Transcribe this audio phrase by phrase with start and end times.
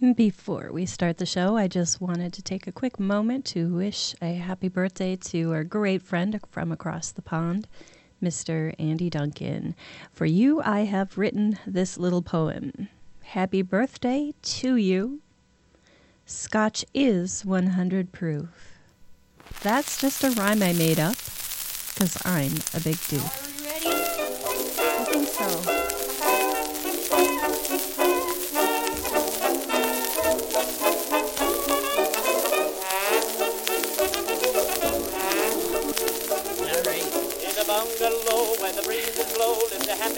[0.00, 4.14] Before we start the show, I just wanted to take a quick moment to wish
[4.22, 7.66] a happy birthday to our great friend from across the pond,
[8.22, 8.76] Mr.
[8.78, 9.74] Andy Duncan.
[10.12, 12.88] For you, I have written this little poem.
[13.24, 15.20] Happy birthday to you.
[16.26, 18.78] Scotch is 100 proof.
[19.62, 23.47] That's just a rhyme I made up because I'm a big dude.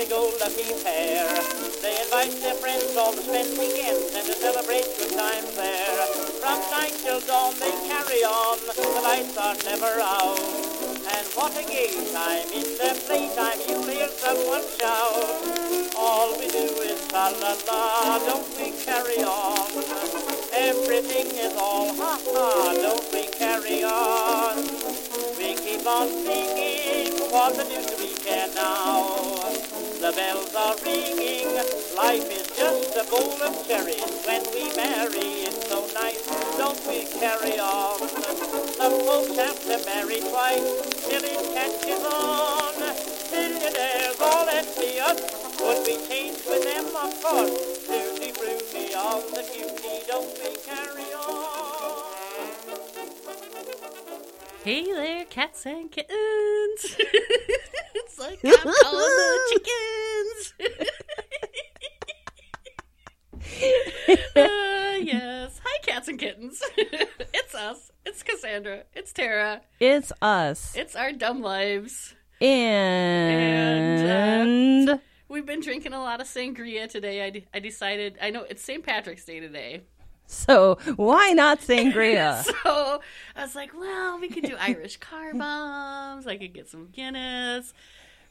[0.00, 1.26] Lives a happy-go-lucky pair.
[1.82, 6.06] They invite their friends all to spend weekends and to celebrate good times there.
[6.40, 10.38] From night till dawn they carry on, the lights are never out.
[11.12, 15.94] And what a gay time, in their playtime you'll hear someone shout.
[15.96, 19.68] All we do is la-la-la, don't we carry on?
[20.52, 24.56] Everything is all ha-ha, don't we carry on?
[25.36, 29.79] We keep on singing, what the deuce do we care now?
[30.00, 31.54] The bells are ringing,
[31.94, 34.00] life is just a bowl of cherries.
[34.24, 36.24] When we marry, it's so nice,
[36.56, 38.08] don't we carry on?
[38.80, 42.72] Some folks have to marry twice, till it catches on.
[43.30, 45.20] Millionaires all envious,
[45.60, 47.86] would we change with them, of course?
[47.86, 51.69] Tutti frutti on the cutie, don't we carry on?
[54.62, 56.10] Hey there, cats and kittens.
[57.94, 59.62] it's like I'm calling the
[60.52, 60.52] chickens.
[64.36, 65.60] uh, yes.
[65.64, 66.62] Hi, cats and kittens.
[66.76, 67.90] it's us.
[68.04, 68.82] It's Cassandra.
[68.92, 69.62] It's Tara.
[69.80, 70.76] It's us.
[70.76, 72.14] It's our dumb lives.
[72.42, 73.30] And,
[75.28, 77.24] We've been drinking a lot of sangria today.
[77.24, 78.84] I, I decided, I know it's St.
[78.84, 79.84] Patrick's Day today.
[80.30, 82.44] So why not sangria?
[82.62, 83.00] So
[83.36, 86.26] I was like, well, we could do Irish car bombs.
[86.26, 87.72] I could get some Guinness.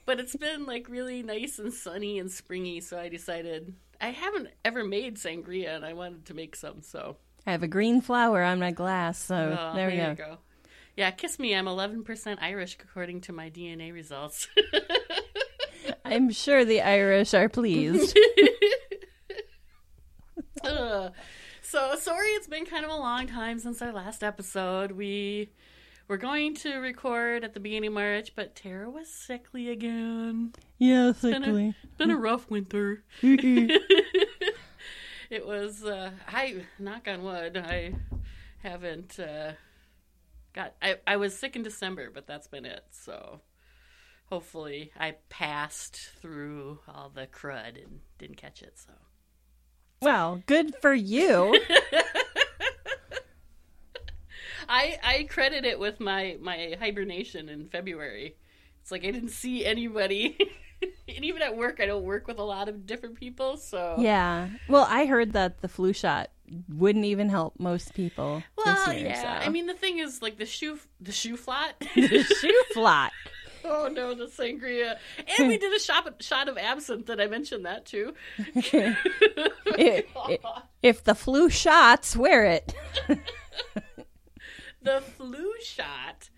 [0.06, 2.82] But it's been like really nice and sunny and springy.
[2.82, 6.82] So I decided I haven't ever made sangria and I wanted to make some.
[6.82, 10.38] So I have a green flower on my glass, so oh, there we you go.
[10.96, 11.56] Yeah, kiss me.
[11.56, 14.48] I'm 11% Irish according to my DNA results.
[16.06, 18.18] I'm sure the Irish are pleased.
[20.64, 21.14] Ugh.
[21.62, 24.92] So sorry it's been kind of a long time since our last episode.
[24.94, 25.50] We
[26.08, 30.54] were going to record at the beginning of March, but Tara was sickly again.
[30.78, 31.76] yeah, Been a, sickly.
[31.98, 33.04] been a rough winter.
[33.22, 34.56] it
[35.46, 37.94] was uh I knock on wood, I
[38.64, 39.54] haven't uh
[40.54, 42.84] got I, I was sick in December, but that's been it.
[42.92, 43.42] So
[44.26, 48.92] hopefully I passed through all the crud and didn't catch it, so
[50.02, 51.60] well, good for you.
[54.70, 58.36] I I credit it with my my hibernation in February.
[58.82, 60.38] It's like I didn't see anybody,
[60.82, 63.58] and even at work, I don't work with a lot of different people.
[63.58, 64.50] So yeah.
[64.68, 66.30] Well, I heard that the flu shot
[66.68, 69.08] wouldn't even help most people well, year.
[69.08, 69.22] yeah.
[69.22, 69.28] so.
[69.46, 71.76] I mean, the thing is, like the shoe the shoe flat.
[71.96, 73.12] the shoe flot.
[73.66, 74.98] oh no, the sangria,
[75.38, 77.06] and we did a shot shot of absinthe.
[77.06, 78.14] Did I mention that too.
[78.56, 80.40] I- i-
[80.82, 82.74] if the flu shots, wear it.
[84.82, 86.30] the flu shot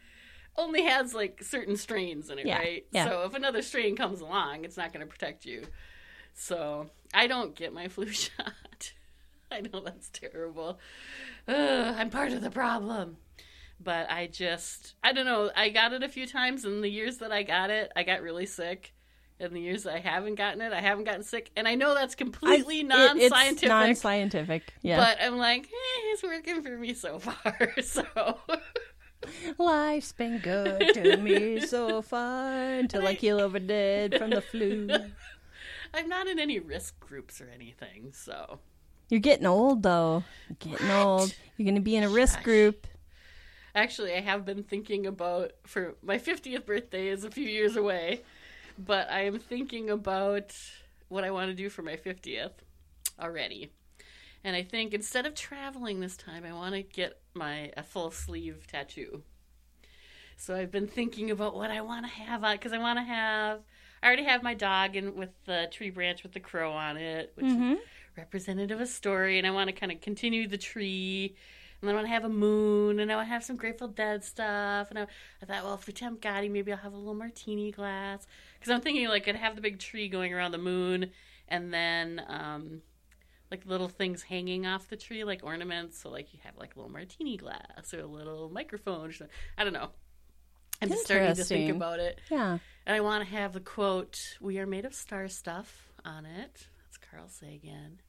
[0.57, 2.85] only has like certain strains in it, Yeah, right?
[2.91, 3.05] yeah.
[3.05, 5.63] So if another strain comes along, it's not going to protect you.
[6.33, 8.93] So I don't get my flu shot.
[9.51, 10.79] I know that's terrible.
[11.47, 13.17] Ugh, I'm part of the problem.
[13.83, 15.49] But I just, I don't know.
[15.55, 18.21] I got it a few times, in the years that I got it, I got
[18.21, 18.93] really sick.
[19.39, 21.49] In the years that I haven't gotten it, I haven't gotten sick.
[21.55, 23.63] And I know that's completely I- non-scientific.
[23.63, 24.73] It's non-scientific.
[24.83, 24.97] Yeah.
[24.97, 27.73] But I'm like, eh, it's working for me so far.
[27.81, 28.03] So
[29.57, 34.89] Life's been good to me so far until I keel over dead from the flu.
[35.93, 38.13] I'm not in any risk groups or anything.
[38.13, 38.59] So
[39.09, 40.23] You're getting old, though.
[40.49, 41.35] You're getting old.
[41.57, 42.87] You're going to be in a risk group.
[43.75, 48.21] Actually, I have been thinking about for my 50th birthday is a few years away,
[48.77, 50.55] but I am thinking about
[51.07, 52.51] what I want to do for my 50th
[53.19, 53.71] already.
[54.43, 58.11] And I think instead of traveling this time, I want to get my a full
[58.11, 59.21] sleeve tattoo.
[60.37, 63.03] So I've been thinking about what I want to have on because I want to
[63.03, 63.59] have.
[64.01, 67.31] I already have my dog and with the tree branch with the crow on it,
[67.35, 67.73] which mm-hmm.
[67.73, 67.79] is
[68.17, 71.35] representative of a story, and I want to kind of continue the tree.
[71.81, 73.87] And then I want to have a moon, and I want to have some Grateful
[73.87, 74.89] Dead stuff.
[74.91, 75.07] And I,
[75.41, 78.27] I thought, well, for Temp Gotti, maybe I'll have a little martini glass.
[78.59, 81.09] Because I'm thinking, like, I'd have the big tree going around the moon,
[81.47, 82.81] and then um,
[83.51, 85.99] like little things hanging off the tree, like ornaments.
[85.99, 89.09] So like you have like a little martini glass or a little microphone.
[89.09, 89.35] Or something.
[89.57, 89.89] I don't know.
[90.81, 92.19] I'm just starting to think about it.
[92.31, 92.57] Yeah.
[92.87, 96.67] And I want to have the quote, We are made of star stuff on it.
[96.79, 97.99] That's Carl Sagan.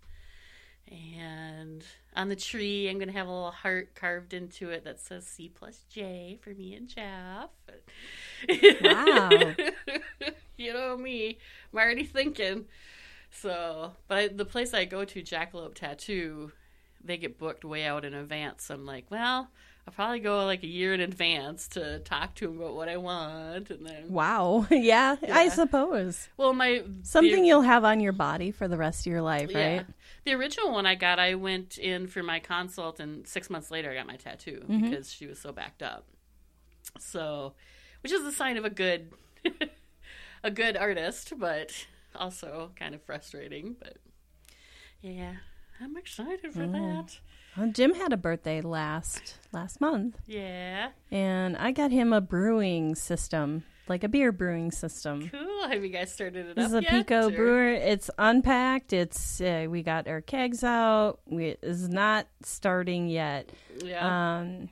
[0.91, 1.85] And
[2.15, 5.27] on the tree, I'm going to have a little heart carved into it that says
[5.27, 7.51] C plus J for me and Jeff.
[8.83, 9.31] Wow.
[10.57, 11.39] you know me.
[11.73, 12.67] I'm already thinking.
[13.31, 16.53] So, but I, the place I go to, Jackalope Tattoo,
[17.03, 18.65] they get booked way out in advance.
[18.65, 19.49] So I'm like, well,
[19.87, 22.97] I'll probably go like a year in advance to talk to them about what I
[22.99, 23.69] want.
[23.71, 24.67] And then, Wow.
[24.71, 26.29] yeah, I suppose.
[26.37, 29.51] well, my Something the- you'll have on your body for the rest of your life,
[29.51, 29.77] Yeah.
[29.79, 29.87] right?
[30.25, 33.91] The original one I got, I went in for my consult, and six months later,
[33.91, 34.89] I got my tattoo Mm-hmm.
[34.91, 36.05] because she was so backed up.
[37.01, 37.55] So,
[38.05, 39.11] which is a sign of a good,
[40.45, 43.75] a good artist, but also kind of frustrating.
[43.81, 43.97] But
[45.01, 45.35] yeah,
[45.81, 47.19] I'm excited for that.
[47.57, 52.95] Well, Jim had a birthday last last month, Yeah, and I got him a brewing
[52.95, 55.29] system, like a beer brewing system.
[55.29, 55.69] cool.
[55.69, 56.91] Have you guys started it This is a yet?
[56.91, 57.69] Pico or- brewer.
[57.73, 58.93] It's unpacked.
[58.95, 61.21] It's uh, we got our kegs out.
[61.27, 63.51] We is not starting yet.
[63.85, 64.39] Yeah.
[64.39, 64.71] Um,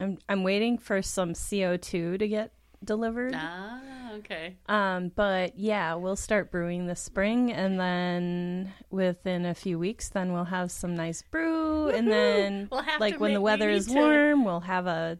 [0.00, 2.52] I'm I'm waiting for some CO two to get
[2.84, 3.32] delivered.
[3.36, 4.56] ah, okay.
[4.68, 10.32] Um, but yeah, we'll start brewing this spring, and then within a few weeks, then
[10.32, 13.94] we'll have some nice brew, and then We'll like when the make- weather is to-
[13.94, 15.18] warm, we'll have a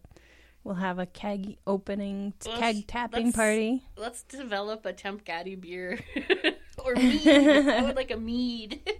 [0.64, 3.82] we'll have a keg opening, Let's- keg tapping let's- party.
[3.96, 5.98] Let's develop a Temp Gaddy beer
[6.84, 7.26] or mead.
[7.26, 8.80] I would like a mead.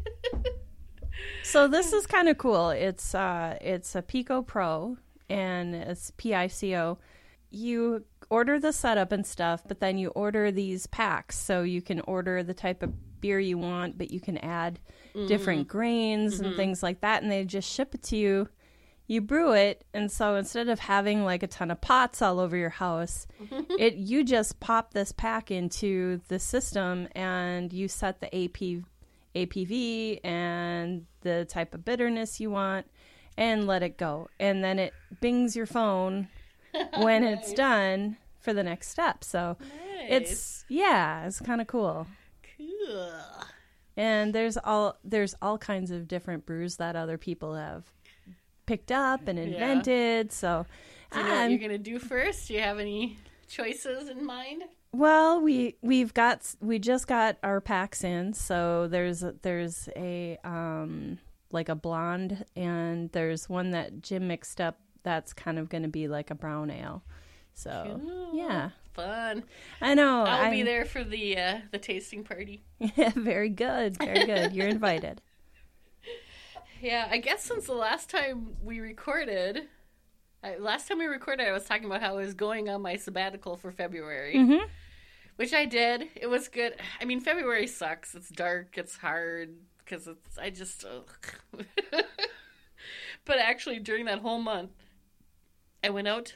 [1.45, 2.71] So this is kind of cool.
[2.71, 4.97] It's uh, it's a Pico Pro,
[5.29, 6.99] and it's P I C O.
[7.51, 12.01] You order the setup and stuff, but then you order these packs, so you can
[12.01, 14.81] order the type of beer you want, but you can add
[15.15, 15.27] mm-hmm.
[15.27, 16.57] different grains and mm-hmm.
[16.57, 18.49] things like that, and they just ship it to you.
[19.07, 22.57] You brew it, and so instead of having like a ton of pots all over
[22.57, 23.27] your house,
[23.79, 28.83] it you just pop this pack into the system, and you set the AP
[29.35, 32.87] ABV and the type of bitterness you want
[33.37, 34.29] and let it go.
[34.41, 36.29] And then it bings your phone
[36.99, 39.25] when it's done for the next step.
[39.25, 39.57] So
[40.09, 42.07] it's yeah, it's kind of cool.
[42.59, 43.13] cool.
[43.97, 47.85] And there's all there's all kinds of different brews that other people have
[48.67, 50.33] picked up and invented.
[50.33, 50.67] So
[51.13, 52.49] Do you know what you're gonna do first?
[52.49, 53.17] Do you have any
[53.49, 54.65] choices in mind?
[54.93, 61.19] Well, we we've got we just got our packs in, so there's there's a um
[61.51, 65.89] like a blonde and there's one that Jim mixed up that's kind of going to
[65.89, 67.03] be like a brown ale.
[67.55, 68.31] So Cool.
[68.35, 69.45] yeah, Fun.
[69.81, 70.25] I know.
[70.25, 72.65] I'll be I'm- there for the uh, the tasting party.
[72.79, 74.53] Yeah, very good, very good.
[74.53, 75.21] You're invited.
[76.81, 79.69] Yeah, I guess since the last time we recorded,
[80.43, 82.97] I, last time we recorded, I was talking about how I was going on my
[82.97, 84.69] sabbatical for February, Mhm.
[85.37, 86.09] which I did.
[86.17, 86.75] It was good.
[87.01, 88.17] I mean, February sucks.
[88.17, 88.77] It's dark.
[88.77, 90.37] It's hard because it's.
[90.39, 90.85] I just.
[90.85, 91.63] ugh.
[93.25, 94.73] but actually, during that whole month,
[95.85, 96.35] I went out,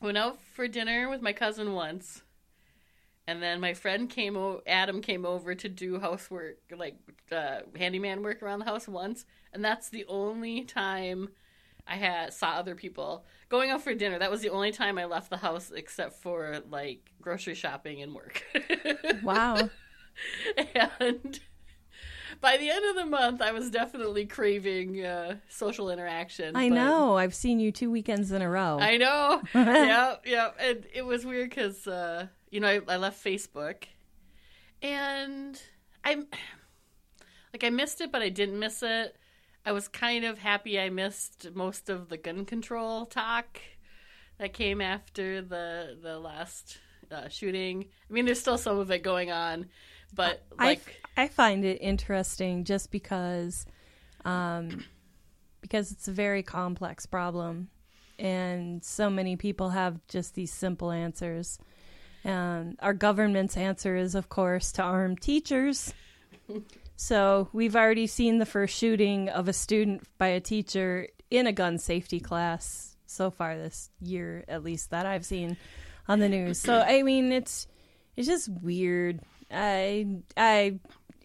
[0.00, 2.22] went out for dinner with my cousin once.
[3.26, 6.96] And then my friend came, o- Adam came over to do housework, like
[7.32, 11.30] uh, handyman work around the house once, and that's the only time
[11.88, 14.18] I had saw other people going out for dinner.
[14.18, 18.14] That was the only time I left the house, except for like grocery shopping and
[18.14, 18.44] work.
[19.22, 19.70] Wow.
[21.00, 21.40] and
[22.40, 26.56] by the end of the month, I was definitely craving uh, social interaction.
[26.56, 27.16] I know.
[27.16, 28.78] I've seen you two weekends in a row.
[28.80, 29.42] I know.
[29.54, 30.50] yeah, yeah.
[30.58, 33.84] And it was weird because, uh, you know, I, I left Facebook
[34.82, 35.60] and
[36.04, 36.26] I'm
[37.52, 39.16] like, I missed it, but I didn't miss it.
[39.64, 43.60] I was kind of happy I missed most of the gun control talk
[44.38, 46.78] that came after the the last
[47.10, 47.86] uh, shooting.
[48.08, 49.66] I mean, there's still some of it going on,
[50.14, 53.66] but I, like, I find it interesting just because
[54.24, 54.84] um,
[55.60, 57.68] because it's a very complex problem
[58.18, 61.58] and so many people have just these simple answers.
[62.24, 65.92] And our government's answer is of course to arm teachers.
[66.96, 71.52] So we've already seen the first shooting of a student by a teacher in a
[71.52, 75.56] gun safety class so far this year at least that i've seen
[76.08, 76.58] on the news.
[76.58, 77.66] So i mean it's
[78.16, 80.78] it's just weird i i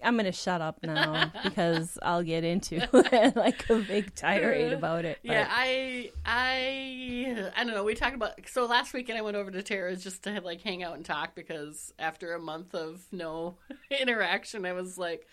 [0.03, 2.77] i'm gonna shut up now because i'll get into
[3.35, 7.83] like a big tirade about it but- Yeah, I, I, I don't know.
[7.83, 10.81] We talked about so last weekend I went over to Tara's just to like hang
[10.83, 13.57] out and talk because after a month of no
[13.91, 15.27] interaction, I was like,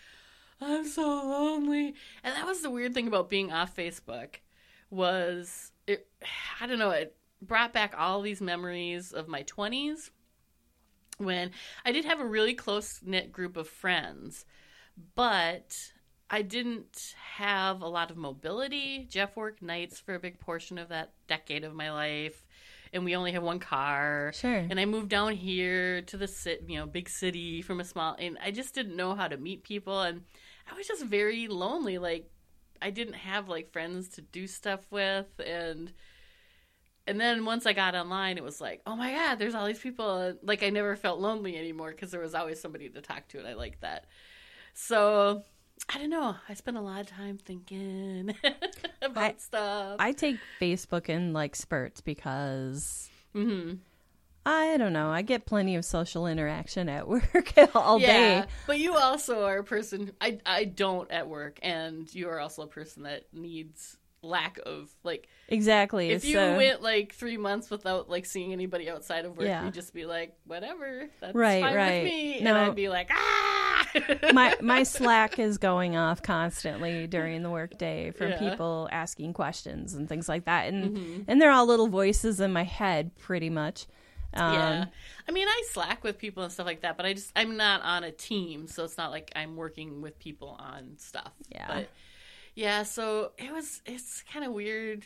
[0.61, 1.93] I'm so lonely.
[2.23, 4.35] And that was the weird thing about being off Facebook
[4.89, 6.07] was it
[6.61, 10.09] I don't know, it brought back all these memories of my 20s
[11.19, 11.51] when
[11.85, 14.45] I did have a really close knit group of friends,
[15.15, 15.75] but
[16.29, 19.07] I didn't have a lot of mobility.
[19.09, 22.45] Jeff worked nights for a big portion of that decade of my life,
[22.93, 24.31] and we only had one car.
[24.33, 24.57] Sure.
[24.69, 28.15] And I moved down here to the city, you know, big city from a small,
[28.17, 30.21] and I just didn't know how to meet people, and
[30.71, 31.97] I was just very lonely.
[31.97, 32.29] Like,
[32.81, 35.91] I didn't have like friends to do stuff with, and
[37.07, 39.79] and then once I got online, it was like, oh my god, there's all these
[39.79, 40.35] people.
[40.43, 43.47] Like I never felt lonely anymore because there was always somebody to talk to, and
[43.47, 44.05] I like that.
[44.73, 45.43] So
[45.93, 46.35] I don't know.
[46.47, 48.35] I spent a lot of time thinking
[49.01, 49.95] about I- stuff.
[49.99, 53.75] I take Facebook in like spurts because Mm-hmm.
[54.45, 55.11] I don't know.
[55.11, 58.47] I get plenty of social interaction at work all yeah, day.
[58.65, 60.11] but you also are a person.
[60.19, 64.89] I I don't at work, and you are also a person that needs lack of
[65.03, 66.09] like Exactly.
[66.11, 69.63] if you so, went like three months without like seeing anybody outside of work, Yeah.
[69.65, 72.03] you'd just be like, whatever, that's Right, fine right.
[72.03, 72.55] with me, and No.
[72.55, 73.89] I'd be like, ah.
[74.33, 78.35] my my Slack is going off constantly during the workday from Yeah.
[78.37, 78.49] Mm-hmm.
[78.49, 82.63] people asking questions and things like that, and and they're all little voices in my
[82.63, 83.87] head, pretty much.
[84.31, 84.85] Um, yeah,
[85.27, 87.81] I mean, I slack with people and stuff like that, but I just I'm not
[87.81, 91.31] on a team, so it's not like I'm working with people on stuff.
[91.49, 91.65] Yeah.
[91.67, 91.89] but
[92.59, 95.05] yeah, so it was it's kind of weird,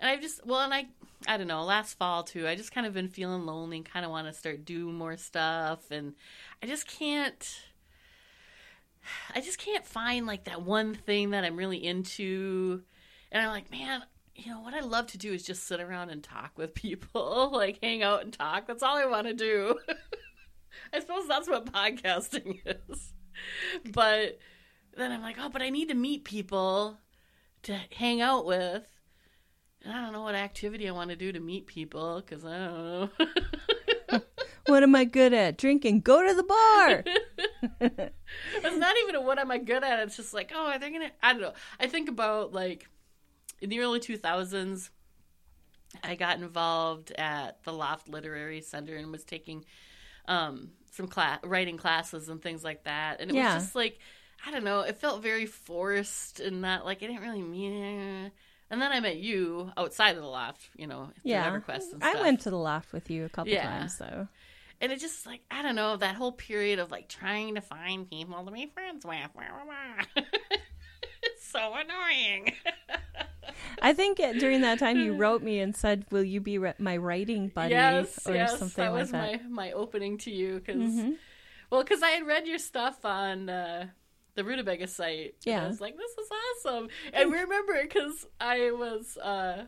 [0.00, 0.86] and I've just well, and I
[1.26, 4.06] I don't know, last fall too, I just kind of been feeling lonely and kind
[4.06, 6.14] of want to start doing more stuff, and
[6.62, 7.60] I just can't.
[9.34, 12.82] I just can't find like that one thing that I'm really into.
[13.30, 14.02] And I'm like, man,
[14.34, 17.50] you know, what I love to do is just sit around and talk with people,
[17.52, 18.66] like hang out and talk.
[18.66, 19.78] That's all I want to do.
[20.94, 23.12] I suppose that's what podcasting is.
[23.92, 24.38] But
[24.96, 26.98] then I'm like, oh, but I need to meet people
[27.64, 28.84] to hang out with.
[29.84, 32.58] And I don't know what activity I want to do to meet people because I
[32.58, 33.10] don't
[34.10, 34.20] know.
[34.66, 35.58] what am I good at?
[35.58, 36.00] Drinking.
[36.00, 37.04] Go to the bar.
[37.80, 40.00] it's not even a what am I good at.
[40.00, 41.10] It's just like, oh, are they gonna?
[41.22, 41.52] I don't know.
[41.78, 42.88] I think about like
[43.60, 44.90] in the early two thousands,
[46.02, 49.64] I got involved at the Loft Literary Center and was taking
[50.26, 53.20] um, some class writing classes and things like that.
[53.20, 53.54] And it Yeah.
[53.54, 53.98] was just like,
[54.44, 54.80] I don't know.
[54.80, 58.32] It felt very forced and not like I didn't really mean.
[58.70, 62.20] And then I met you outside of the loft, you know, yeah, EverQuest and I
[62.20, 63.62] went to the loft with you a couple Yeah.
[63.62, 64.26] times, so
[64.80, 68.10] and it just like I don't know that whole period of like trying to find
[68.10, 69.16] people to be friends with.
[71.22, 72.52] It's so annoying.
[73.80, 76.96] I think during that time you wrote me and said, "Will you be re- my
[76.96, 79.32] writing buddy?" yes, or yes, something that like was that.
[79.32, 79.54] Mm-hmm.
[79.54, 80.92] my my opening to you because
[81.70, 83.48] well, because I had read your stuff on.
[83.48, 83.86] Uh,
[84.36, 85.34] the Rutabaga site.
[85.44, 85.64] And Yeah.
[85.64, 86.30] I was like, this is
[86.64, 86.88] awesome.
[87.12, 89.64] And we remember because I was, uh,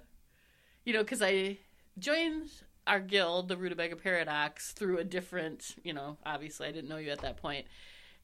[0.84, 1.58] you know, because I
[1.98, 2.50] joined
[2.86, 7.10] our guild, the Rutabaga Paradox, through a different, you know, obviously I didn't know you
[7.10, 7.66] at that point.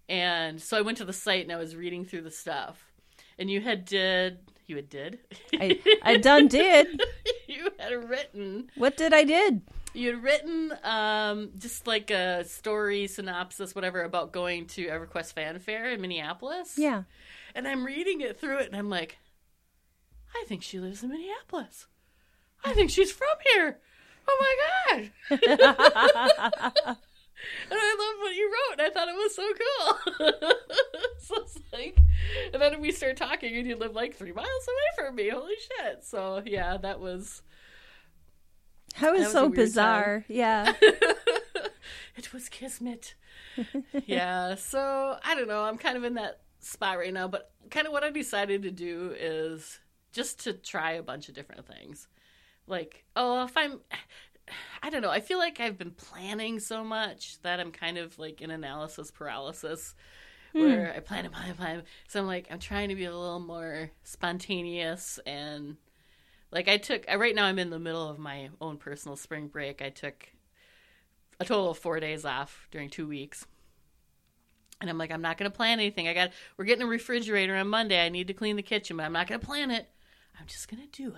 [0.09, 2.85] And so I went to the site and I was reading through the stuff.
[3.39, 5.19] And you had did, you had did,
[5.55, 7.01] I, I done did.
[7.49, 9.63] you had written What did I did?
[9.95, 15.59] You had written um, just like a story synopsis, whatever, about going to EverQuest Fan
[15.61, 16.75] Fair in Minneapolis.
[16.77, 17.05] Yeah.
[17.55, 19.19] And I'm reading it through it, and I'm like,
[20.35, 21.87] I think she lives in Minneapolis.
[22.65, 23.79] I think she's from here.
[24.27, 24.57] Oh my
[24.97, 25.11] god!
[25.31, 25.41] and
[27.73, 30.51] I loved what you wrote, and I thought it was so cool.
[31.19, 31.99] so it's like,
[32.53, 35.29] and then we start talking, and you live like three miles away from me.
[35.29, 36.05] Holy shit!
[36.05, 37.43] So yeah, that was
[39.01, 40.25] That was, was so bizarre.
[40.29, 40.73] Yeah.
[42.17, 43.15] it was kismet.
[44.07, 45.63] yeah, so I don't know.
[45.63, 48.71] I'm kind of in that spot right now, but kind of what I decided to
[48.71, 49.81] do is
[50.13, 52.09] just to try a bunch of different things.
[52.67, 53.81] Like, oh, if I'm,
[54.83, 55.11] I don't know.
[55.11, 59.11] I feel like I've been planning so much that I'm kind of like in analysis
[59.11, 59.95] paralysis.
[60.53, 60.61] Hmm.
[60.61, 61.83] Where I plan and plan and plan.
[62.07, 65.77] So I'm like, I'm trying to be a little more spontaneous and
[66.55, 69.83] like I took right now I'm in the middle of my own personal spring break.
[69.83, 70.29] I took
[71.41, 73.45] a total of four days off during two weeks.
[74.81, 76.09] And I'm like, I'm not going to plan anything.
[76.09, 78.05] I got, we're getting a refrigerator on Monday.
[78.05, 79.89] I need to clean the kitchen, but I'm not going to plan it.
[80.39, 81.15] I'm just going to do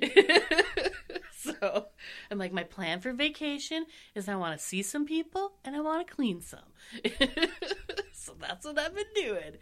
[0.00, 0.92] it.
[1.36, 1.86] so
[2.30, 5.80] I'm like, my plan for vacation is I want to see some people and I
[5.80, 6.60] want to clean some.
[8.24, 9.56] so that's what I've been doing.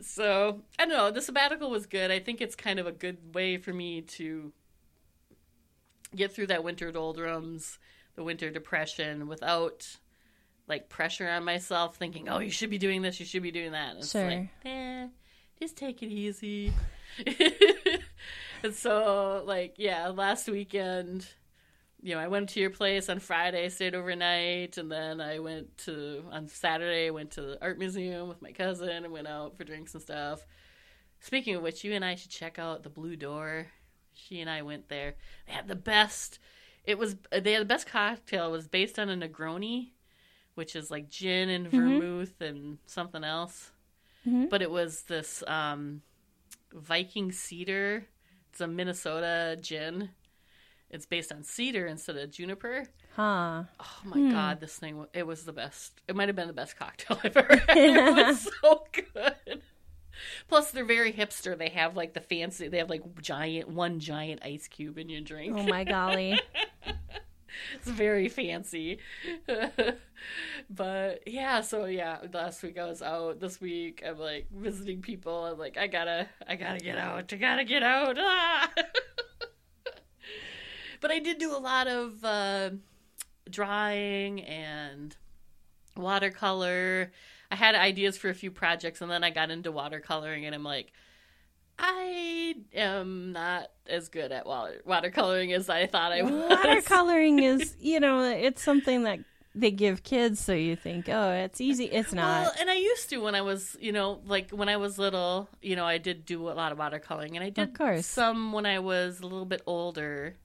[0.00, 1.10] So I don't know.
[1.10, 2.10] The sabbatical was good.
[2.10, 4.52] I think it's kind of a good way for me to
[6.14, 7.78] get through that winter doldrums,
[8.14, 9.86] the winter depression without
[10.68, 13.72] like pressure on myself, thinking, "Oh, you should be doing this, you should be doing
[13.72, 14.26] that." And it's Sure.
[14.30, 15.06] like, eh,
[15.60, 16.72] just take it easy.
[18.62, 21.26] and so, like, yeah, last weekend,
[22.02, 25.76] you know, I went to your place on Friday, stayed overnight, and then I went
[25.78, 27.10] to on Saturday.
[27.10, 30.46] Went to the art museum with my cousin and went out for drinks and stuff.
[31.20, 33.66] Speaking of which, you and I should check out the Blue Door.
[34.14, 35.14] She and I went there.
[35.46, 36.38] They had the best.
[36.84, 38.46] It was they had the best cocktail.
[38.46, 39.90] It was based on a Negroni,
[40.54, 43.72] which is like gin and vermouth and something else.
[44.26, 44.48] Mhm.
[44.50, 46.02] But it was this um,
[46.72, 48.06] Vikre cedar.
[48.50, 50.10] It's a Minnesota gin.
[50.90, 52.86] It's based on cedar instead of juniper.
[53.14, 53.64] Huh.
[53.78, 56.00] Oh my god, this thing it was the best.
[56.08, 57.68] It might have been the best cocktail I've ever had.
[57.76, 59.62] it was so good.
[60.48, 61.56] Plus, they're very hipster.
[61.56, 62.68] They have like the fancy.
[62.68, 65.54] They have like giant, one giant ice cube in your drink.
[65.56, 66.40] Oh my golly.
[67.74, 68.98] It's very fancy.
[70.70, 73.40] but yeah, so yeah, last week I was out.
[73.40, 75.44] This week I'm like visiting people.
[75.44, 77.32] I'm like, I gotta, I gotta get out.
[77.32, 78.16] I gotta get out.
[78.18, 78.70] Ah!
[81.00, 82.70] But I did do a lot of uh,
[83.50, 85.16] drawing and
[85.96, 87.10] watercolor.
[87.50, 90.64] I had ideas for a few projects, and then I got into watercoloring, and I'm
[90.64, 90.92] like.
[91.80, 96.32] I am not as good at water watercoloring as I thought I was.
[96.32, 99.20] Watercoloring is, you know, it's something that
[99.54, 101.84] they give kids, so you think, oh, it's easy.
[101.86, 102.42] It's not.
[102.42, 105.48] Well, and I used to when I was, you know, like when I was little,
[105.62, 108.06] you know, I did do a lot of watercoloring, and I did course.
[108.06, 110.36] some when I was a little bit older.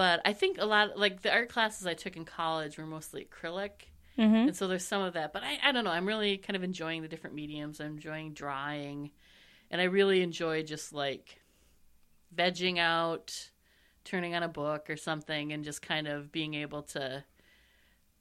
[0.00, 3.28] But I think a lot, like the art classes I took in college, were mostly
[3.28, 3.72] acrylic,
[4.16, 5.34] hmm and so there's some of that.
[5.34, 5.90] But I, I don't know.
[5.90, 7.82] I'm really kind of enjoying the different mediums.
[7.82, 9.10] I'm enjoying drawing,
[9.70, 11.42] and I really enjoy just like
[12.34, 13.50] vegging out,
[14.06, 17.22] turning on a book or something, and just kind of being able to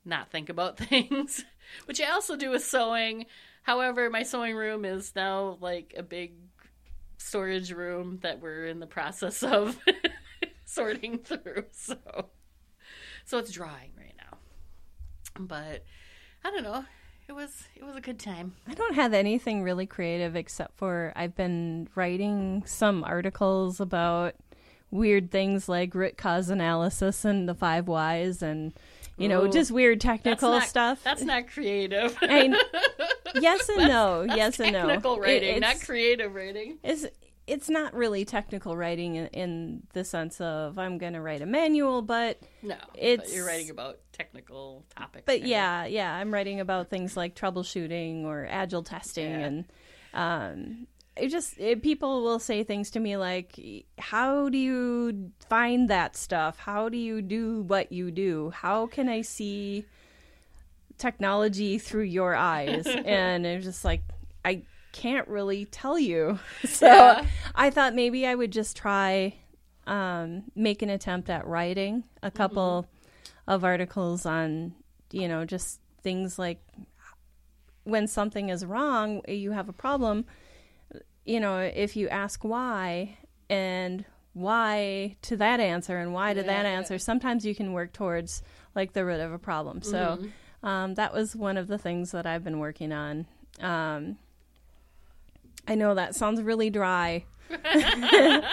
[0.03, 1.45] not think about things,
[1.85, 3.25] which I also do with sewing.
[3.63, 6.33] However, my sewing room is now like a big
[7.19, 9.79] storage room that we're in the process of
[10.69, 11.65] sorting through.
[11.71, 11.97] So,
[13.25, 14.37] so it's drying right now.
[15.39, 15.83] But
[16.43, 16.85] I don't know.
[17.27, 18.55] It was it was a good time.
[18.67, 24.33] I don't have anything really creative except for I've been writing some articles about
[24.91, 28.73] weird things like root cause analysis and the five whys and
[29.17, 29.51] you know Ooh.
[29.51, 31.03] just weird That's technical not, stuff.
[31.03, 32.17] That's not creative.
[32.19, 32.51] I
[33.35, 34.87] yes and no, That's yes and no.
[34.87, 36.79] Technical It- writing, not creative writing.
[36.83, 37.05] it's
[37.49, 41.45] it's not really technical writing in, in the sense of I'm going to write a
[41.45, 45.23] manual, but No, but It's- you're writing about technical topics.
[45.25, 49.45] but yeah, yeah, I'm writing about things like troubleshooting or agile testing, Yeah.
[49.47, 49.65] and
[50.13, 53.59] um, it just it, people will say things to me like,
[53.97, 56.57] "How do you find that stuff?
[56.59, 58.51] How do you do what you do?
[58.51, 59.85] How can I see
[60.97, 64.03] technology through your eyes?" and it's just like
[64.45, 66.39] I can't really tell you.
[66.67, 67.25] So Yeah.
[67.55, 69.35] I thought maybe I would just try
[69.87, 72.87] um, make an attempt at writing a couple
[73.47, 74.73] of articles on,
[75.11, 76.61] you know, just things like
[77.83, 80.25] when something is wrong, you have a problem.
[81.25, 83.17] You know, if you ask why
[83.49, 88.43] and why to that answer and why to that answer, sometimes you can work towards
[88.75, 89.81] like the root of a problem.
[89.81, 90.19] So
[90.61, 93.25] um, that was one of the things that I've been working on.
[93.59, 94.17] Um,
[95.69, 97.23] I know that sounds really dry.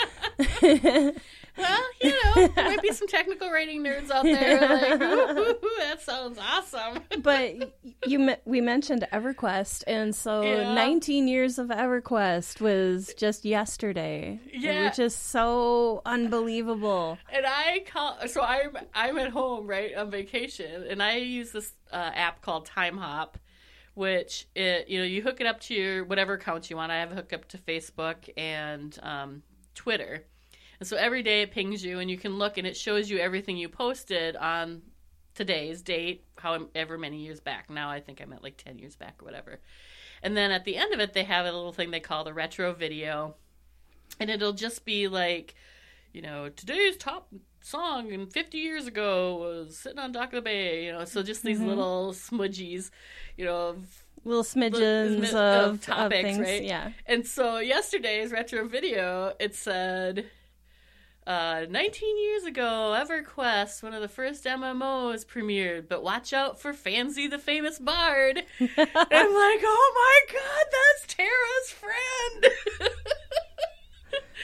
[1.59, 5.51] Well, you know, there might be some technical writing nerds out there like, ooh, ooh,
[5.65, 7.03] ooh, that sounds awesome.
[7.23, 7.73] but
[8.07, 10.75] you we mentioned EverQuest, and so Yeah.
[10.75, 14.85] 19 years of EverQuest was just yesterday, Yeah.
[14.85, 17.17] which is so unbelievable.
[17.33, 21.73] And I call so I'm I'm at home right on vacation, and I use this
[21.91, 23.37] uh, app called Timehop,
[23.97, 26.93] which it you know you hook it up to your whatever account you want.
[26.93, 29.43] I have it hooked up to Facebook and um,
[29.75, 30.25] Twitter,
[30.79, 33.19] and so every day it pings you, and you can look, and it shows you
[33.19, 34.83] everything you posted on
[35.35, 37.71] today's date, however many years back.
[37.71, 39.61] Now I think I'm at like ten years back or whatever.
[40.23, 42.35] And then at the end of it, they have a little thing they call the
[42.35, 43.35] retro video,
[44.21, 45.55] and it'll just be like
[46.17, 47.29] you know, today's top
[47.61, 51.23] song and 50 years ago was sitting on dock of the bay, you know, so
[51.23, 52.91] just these little smudgies,
[53.37, 56.63] you know, of- Little smidgens of of, of topics, things, right?
[56.65, 56.91] yeah.
[57.07, 60.31] and so yesterday's retro video, it said,
[61.27, 66.73] uh, 19 years ago, EverQuest, one of the first MMOs, premiered, but watch out for
[66.73, 68.43] Fancy the Famous Bard.
[68.61, 72.91] I'm like, oh my god, that's Tara's friend!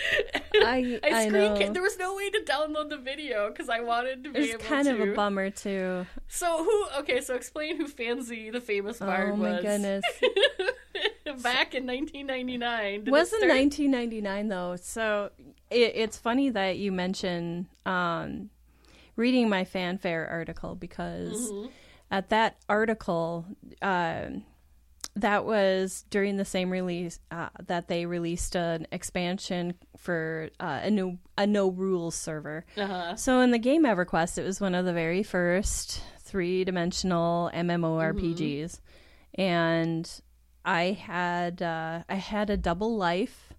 [0.55, 4.33] I- I screen there was no way to download the video because I wanted to
[4.33, 4.95] be It's able kind to.
[5.03, 6.07] of a bummer too.
[6.29, 6.87] So who?
[7.01, 9.39] Okay, so explain who Fancy the famous bard was.
[9.39, 9.63] oh my was.
[9.63, 10.05] goodness.
[11.43, 13.05] Back in 1999.
[13.07, 15.31] It wasn't start- 1999 though so
[15.71, 18.51] it, it's funny that you mention um,
[19.17, 21.69] reading my fanfare article because Mm-hmm.
[22.11, 23.47] at that article
[23.81, 24.45] um
[25.17, 30.91] that was during the same release uh, that they released an expansion for uh, a
[30.91, 33.15] new a no rules server Uh-huh.
[33.17, 38.81] so in the game EverQuest, it was one of the very first three dimensional MMORPGs,
[39.35, 40.09] and
[40.65, 43.53] I had uh, I had a double life.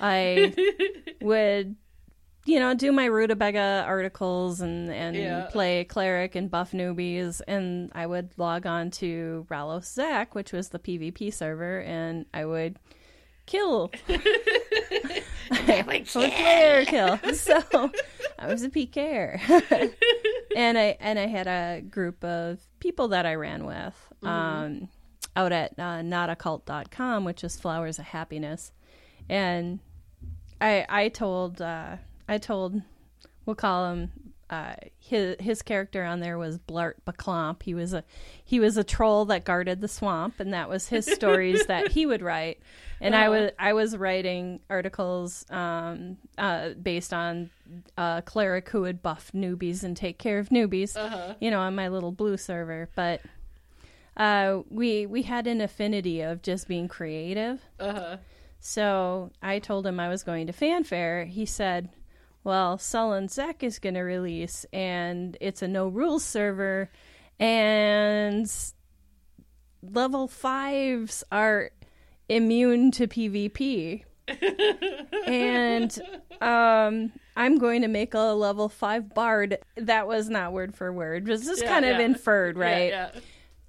[0.00, 0.54] I
[1.20, 1.76] would,
[2.50, 5.46] you know, do my Rutabaga articles and and Yeah.
[5.52, 10.70] play cleric and buff newbies, and I would log on to Rallos Zek, which was
[10.70, 12.78] the PvP server, and I would
[13.46, 13.90] kill
[15.50, 17.18] I would player kill.
[17.34, 17.90] So
[18.38, 19.40] I was a PKer.
[20.56, 24.88] and I and I had a group of people that I ran with um,
[25.36, 28.72] out at uh, notacult.com, which is Flowers of Happiness.
[29.28, 29.80] And
[30.60, 31.96] I I told uh,
[32.30, 32.80] I told
[33.44, 34.12] we'll call him
[34.48, 37.62] uh, his his character on there was Blart Baclomp.
[37.62, 38.04] He was a
[38.44, 42.06] he was a troll that guarded the swamp, and that was his stories that he
[42.06, 42.60] would write.
[43.00, 47.50] And I was I was writing articles um, uh, based on
[47.96, 50.96] a cleric who would buff newbies and take care of newbies,
[51.40, 52.90] you know, on my little blue server.
[52.94, 53.22] But
[54.16, 57.60] uh, we we had an affinity of just being creative.
[57.80, 58.18] Uh-huh.
[58.60, 61.24] So I told him I was going to fanfare.
[61.24, 61.88] He said,
[62.44, 66.90] "Well, Sullon Zek is going to release, and it's a no rules server,
[67.38, 68.50] and
[69.82, 71.70] level fives are
[72.28, 74.04] immune to PvP."
[75.26, 76.00] and
[76.40, 79.58] um, I'm going to make a level five bard.
[79.76, 81.26] That was not word for word.
[81.26, 82.90] Was just Yeah, kind of inferred, right?
[82.90, 83.10] Yeah,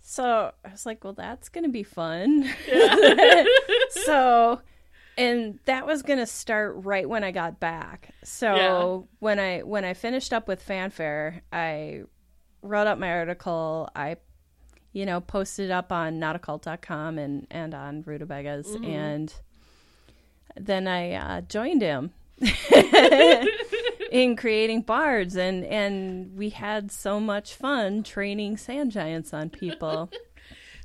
[0.01, 2.47] So I was like, well, that's going to be fun.
[4.05, 4.61] so,
[5.21, 8.13] and that was going to start right when I got back.
[8.23, 9.07] So Yeah.
[9.19, 12.03] when I when I finished up with fanfare, I
[12.61, 13.89] wrote up my article.
[13.95, 14.17] I,
[14.93, 18.85] you know, posted it up on notacult.com and and on Rutabagas, Mm-hmm.
[18.85, 19.33] and
[20.59, 22.11] then I uh, joined him.
[24.11, 30.09] in creating bards and and we had so much fun training sand giants on people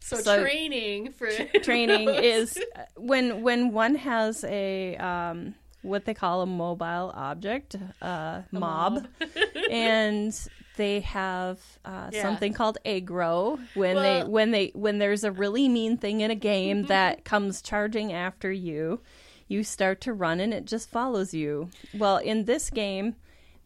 [0.06, 1.28] So, So- training for
[1.62, 7.76] training is uh, when when one has a um what they call a mobile object
[8.00, 9.06] uh mob,
[9.70, 10.32] and
[10.76, 12.22] they have uh, Yeah.
[12.22, 16.34] something called aggro when they when they when there's a really mean thing in a
[16.36, 19.00] game that comes charging after you
[19.48, 21.70] you start to run and it just follows you.
[21.94, 23.16] Well in this game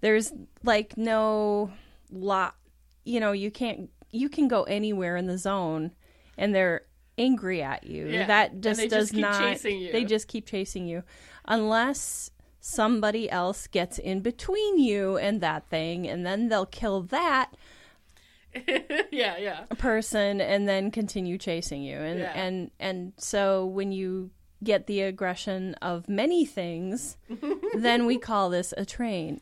[0.01, 1.71] there's like no
[2.11, 2.55] lot
[3.05, 5.91] you know you can't you can go anywhere in the zone
[6.41, 6.83] and they're
[7.19, 9.93] angry at you Yeah, that just does just keep not chasing you.
[9.93, 11.03] they just keep chasing you
[11.47, 17.51] unless somebody else gets in between you and that thing and then they'll kill that
[19.13, 19.61] yeah, yeah.
[19.79, 22.33] person and then continue chasing you and Yeah.
[22.35, 24.31] and and so when you
[24.65, 27.17] get the aggression of many things
[27.75, 29.41] then we call this a train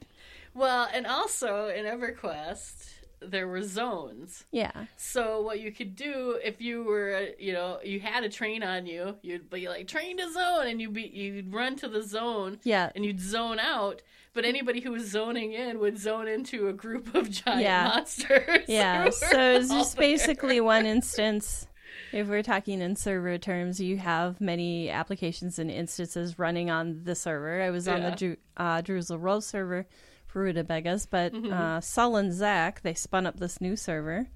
[0.54, 4.44] Well, and also in EverQuest, there were zones.
[4.52, 8.62] yeah So what you could do if you were, you know, you had a train
[8.62, 12.02] on you, you'd be like train to zone, and you'd be you'd run to the
[12.02, 12.90] zone, Yeah.
[12.94, 14.02] and you'd zone out.
[14.34, 17.84] But anybody who was zoning in would zone into a group of giant Yeah.
[17.94, 18.64] monsters.
[18.68, 20.00] yeah so it's just there.
[20.10, 21.66] basically one instance
[22.12, 27.14] if we're talking in server terms you have many applications and instances running on the
[27.14, 28.14] server i was on the Yeah.
[28.14, 29.86] Ju- uh, Road server
[30.34, 31.52] rutabagas but Mm-hmm.
[31.52, 34.26] uh, Sullon Zek they spun up this new server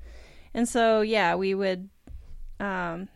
[0.54, 1.88] and so yeah we would
[2.60, 3.08] um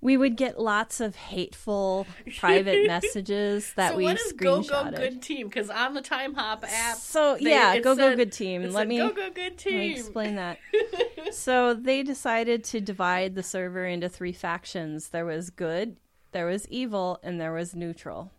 [0.00, 2.06] we would get lots of hateful
[2.40, 4.90] private messages that so we what is Go Go.
[4.90, 5.46] Good Team?
[5.46, 8.62] Because on the Timehop app, So they- yeah, Go Go Good Team.
[8.64, 9.78] Let said, me Go Go Good Team.
[9.78, 10.58] me explain that.
[11.32, 15.10] so they decided to divide the server into three factions.
[15.10, 15.98] There was good,
[16.32, 18.32] there was evil, and there was neutral.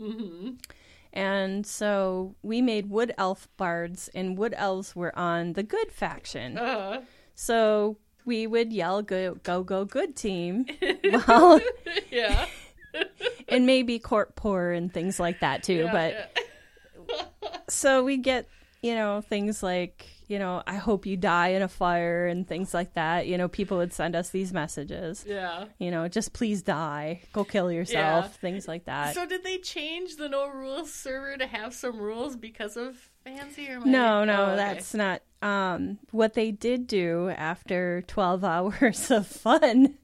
[0.00, 0.52] Mm-hmm.
[1.16, 6.58] And so we made wood elf bards, and wood elves were on the good faction.
[6.58, 7.00] Uh,
[7.34, 10.66] So we would yell "Go Go Go Good Team,"
[11.26, 11.58] well,
[12.10, 12.46] yeah.
[13.48, 15.84] and maybe court poor and things like that too.
[15.84, 16.30] yeah, but
[17.08, 17.22] yeah.
[17.68, 18.48] so we get
[18.82, 22.74] you know things like you know, I hope you die in a fire and things
[22.74, 23.26] like that.
[23.26, 25.24] You know, people would send us these messages.
[25.26, 25.66] Yeah.
[25.78, 28.30] You know, just please die, go kill yourself, Yeah.
[28.40, 29.14] things like that.
[29.14, 33.68] So did they change the no rules server to have some rules because of fancy
[33.70, 34.56] or No, no, Oh, okay.
[34.56, 35.22] that's not.
[35.42, 39.94] Um, what they did do after 12 hours of fun,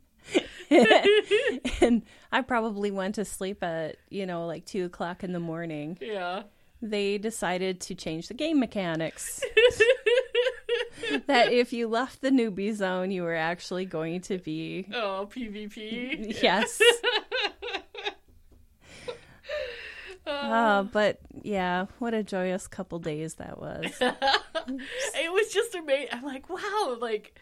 [1.81, 5.99] and I probably went to sleep at, you know, like 2 o'clock in the morning,
[6.01, 6.43] yeah.
[6.83, 9.43] They decided to change the game mechanics.
[11.27, 14.87] that if you left the newbie zone, you were actually going to be.
[14.93, 16.43] Oh, PvP.
[16.43, 16.81] Yes.
[20.25, 23.85] Uh, but yeah, what a joyous couple days that was.
[24.01, 26.09] it was just amazing.
[26.13, 27.39] I'm like, wow, like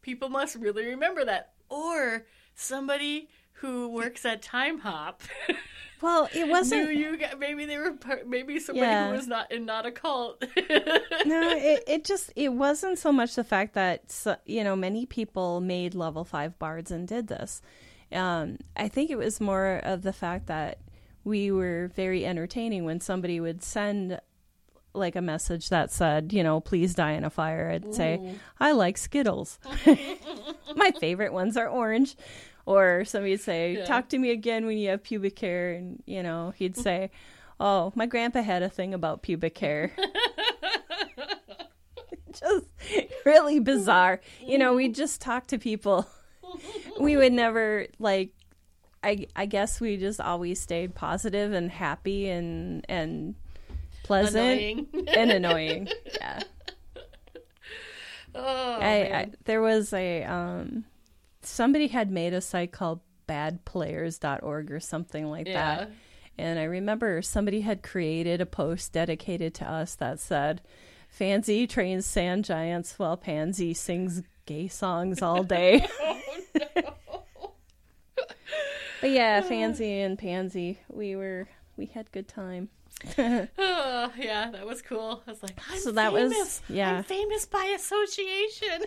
[0.00, 3.28] people must really remember that, or somebody
[3.60, 5.20] who works at Timehop
[6.02, 6.94] Well, it wasn't.
[6.94, 7.16] you.
[7.16, 7.94] Got, maybe they were.
[8.26, 9.08] Maybe somebody Yeah.
[9.08, 10.44] who was not in not a cult.
[10.58, 14.14] no, it, it just it wasn't so much the fact that
[14.44, 17.62] you know many people made level five bards and did this.
[18.12, 20.80] Um, I think it was more of the fact that
[21.24, 24.20] we were very entertaining when somebody would send
[24.92, 27.70] like a message that said, you know, please die in a fire.
[27.70, 29.58] I'd say, I like Skittles.
[30.76, 32.16] My favorite ones are orange.
[32.66, 33.84] Or somebody'd say, Yeah.
[33.86, 35.72] talk to me again when you have pubic hair.
[35.72, 37.10] And, you know, he'd say,
[37.60, 39.92] oh, my grandpa had a thing about pubic hair.
[42.32, 42.66] just
[43.24, 44.20] really bizarre.
[44.44, 46.06] You know, we just talk to people.
[46.98, 48.30] We would never like
[49.02, 53.34] I I guess we just always stayed positive and happy and and
[54.04, 55.08] pleasant Annoying.
[55.14, 55.88] and annoying.
[56.14, 56.40] Yeah.
[58.34, 58.86] oh, I.
[59.12, 60.84] I there was a um
[61.46, 65.76] somebody had made a site called badplayers.org or something like yeah.
[65.76, 65.90] that.
[66.38, 70.60] And I remember somebody had created a post dedicated to us that said,
[71.08, 75.86] Fancy trains sand giants while Pansy sings gay songs all day.
[77.08, 77.52] Oh,
[79.00, 82.70] but yeah, Fancy and Pansy, we were we had good time.
[83.58, 85.22] Oh, yeah, that was cool.
[85.26, 86.98] I was like, I'm So that was- yeah.
[86.98, 88.84] I'm famous by association.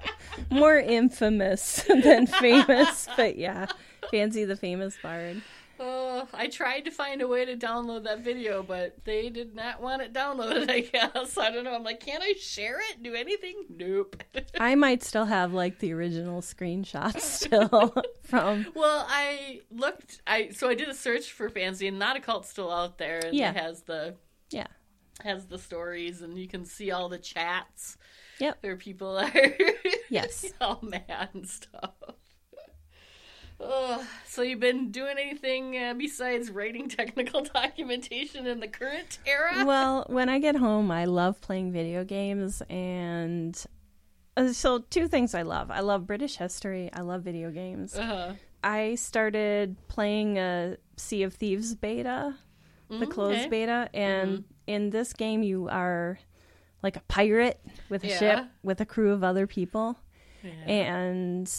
[0.50, 3.66] More infamous than famous, but yeah,
[4.10, 5.42] Fancy the famous bard.
[5.80, 9.80] Oh, I tried to find a way to download that video, but they did not
[9.82, 10.70] want it downloaded.
[10.70, 11.74] I guess I don't know.
[11.74, 13.02] I'm like, can I share it?
[13.02, 13.64] Do anything?
[13.68, 14.22] Nope.
[14.60, 20.20] I might still have like the original screenshots still from Well, I looked.
[20.26, 23.20] I so I did a search for fancy, and not a cult still out there,
[23.24, 23.50] and Yeah.
[23.50, 24.16] it has the
[24.50, 24.66] yeah.
[25.24, 27.96] has the stories, and you can see all the chats
[28.38, 28.58] Yep.
[28.62, 29.30] where people are
[30.08, 30.46] Yes.
[30.60, 31.92] all mad and stuff.
[33.62, 34.00] Ugh.
[34.26, 39.64] so you've been doing anything uh, besides writing technical documentation in the current era?
[39.66, 43.62] Well, when I get home, I love playing video games and
[44.36, 45.70] uh, so two things I love.
[45.70, 46.90] I love British history.
[46.92, 47.96] I love video games.
[47.96, 48.32] Uh-huh.
[48.62, 52.36] I started playing a Sea of Thieves beta,
[52.90, 53.48] the closed okay.
[53.48, 56.18] beta, and in this game you are
[56.82, 58.18] like a pirate with a Yeah.
[58.18, 59.98] ship with a crew of other people,
[60.42, 60.50] Yeah.
[60.66, 61.52] and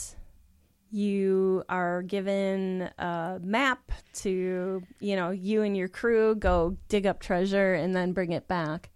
[0.91, 7.19] you are given a map to you know you and your crew go dig up
[7.19, 8.89] treasure and then bring it back.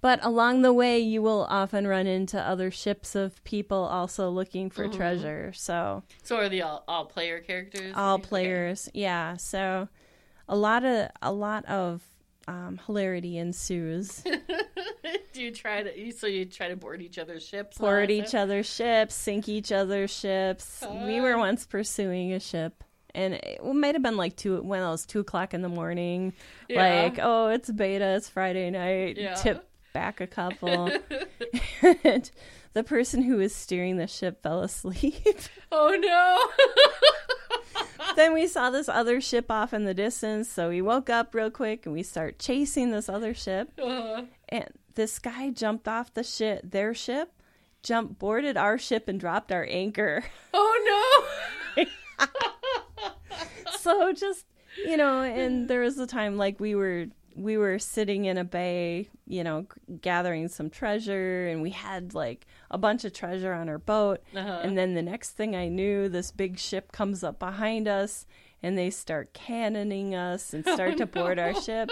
[0.00, 4.70] But along the way, you will often run into other ships of people also looking
[4.70, 5.52] for treasure.
[5.52, 7.94] So So are the all, all player characters?
[7.96, 8.28] all Okay.
[8.28, 9.88] players yeah so
[10.48, 12.02] a lot of a lot of
[12.46, 14.24] um, hilarity ensues
[15.32, 16.12] Do you try to?
[16.12, 17.78] So you try to board each other's ships?
[17.78, 18.42] board each stuff?
[18.42, 21.38] other's ships sink each other's ships we were Uh.
[21.38, 22.82] once pursuing a ship
[23.14, 26.32] and it might have been like two when it was two o'clock in the morning
[26.68, 27.02] Yeah.
[27.04, 29.34] like oh it's beta it's friday night Yeah.
[29.34, 30.90] tip back a couple
[32.04, 32.30] and
[32.74, 35.38] the person who was steering the ship fell asleep
[35.72, 36.38] Oh no!
[38.16, 41.50] then we saw this other ship off in the distance, so we woke up real
[41.50, 43.70] quick and we start chasing this other ship.
[43.80, 44.68] Uh, And
[44.98, 47.40] this guy jumped off the ship, their ship,
[47.84, 50.24] jumped boarded our ship and dropped our anchor.
[50.52, 51.24] oh
[51.76, 51.84] no!
[53.78, 54.44] so just
[54.84, 57.06] you know, and there was a time like we were
[57.36, 62.12] we were sitting in a bay, you know, g- gathering some treasure, and we had
[62.12, 64.20] like a bunch of treasure on our boat.
[64.34, 64.60] Uh-huh.
[64.64, 68.26] And then the next thing I knew, this big ship comes up behind us,
[68.64, 71.88] and they start cannoning us and start to board our ship.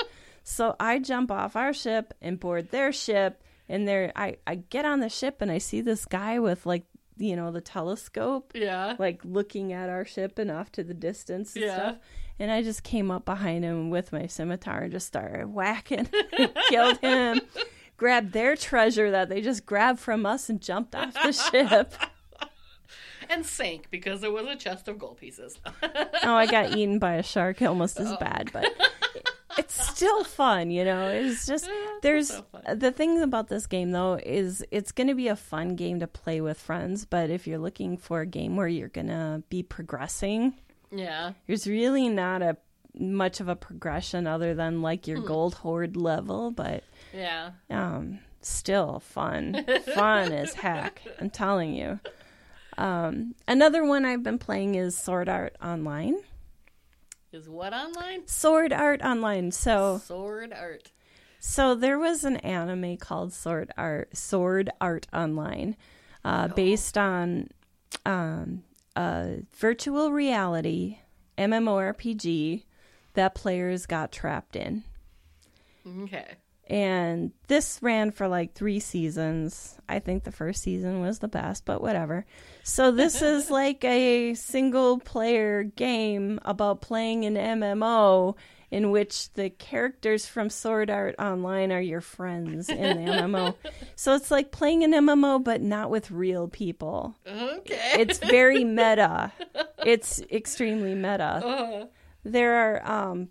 [0.48, 4.84] So I jump off our ship and board their ship, and there I I get
[4.84, 6.84] on the ship and I see this guy with like
[7.16, 8.94] you know the telescope Yeah.
[8.96, 11.74] like looking at our ship and off to the distance and Yeah.
[11.74, 11.96] stuff.
[12.38, 16.08] And I just came up behind him with my scimitar and just started whacking,
[16.68, 17.40] killed him,
[17.96, 21.92] grabbed their treasure that they just grabbed from us and jumped off the ship.
[23.30, 25.58] and sank because there was a chest of gold pieces.
[25.82, 28.16] Oh, I got eaten by a shark almost as oh.
[28.18, 28.66] bad, but
[29.58, 31.08] it's still fun, you know.
[31.08, 31.68] It's just
[32.02, 35.76] there's so the thing about this game though is it's going to be a fun
[35.76, 39.08] game to play with friends, but if you're looking for a game where you're going
[39.08, 40.54] to be progressing,
[40.90, 41.32] yeah.
[41.46, 42.56] there's really not a
[42.98, 47.50] much of a progression other than like your gold hoard level, but Yeah.
[47.70, 49.66] um still fun.
[49.94, 51.02] fun as heck.
[51.20, 52.00] I'm telling you.
[52.78, 56.16] Um another one I've been playing is Sword Art Online.
[57.32, 58.26] Is what online?
[58.26, 59.50] Sword Art Online.
[59.50, 60.90] So Sword art.
[61.38, 65.76] so there was an anime called Sword Art Sword Art Online,
[66.24, 67.48] uh, based on
[68.04, 68.62] um,
[68.94, 70.98] a virtual reality
[71.36, 72.64] MMORPG
[73.14, 74.84] that players got trapped in.
[76.02, 76.36] Okay.
[76.68, 79.78] And this ran for like three seasons.
[79.88, 82.26] I think the first season was the best, but whatever.
[82.64, 88.34] So this is like a single player game about playing an MMO
[88.68, 93.54] in which the characters from Sword Art Online are your friends in the MMO.
[93.94, 97.16] So it's like playing an MMO but not with real people.
[97.26, 97.92] Okay.
[98.00, 99.32] It's very meta.
[99.86, 101.84] It's extremely meta Uh,
[102.24, 103.28] there are um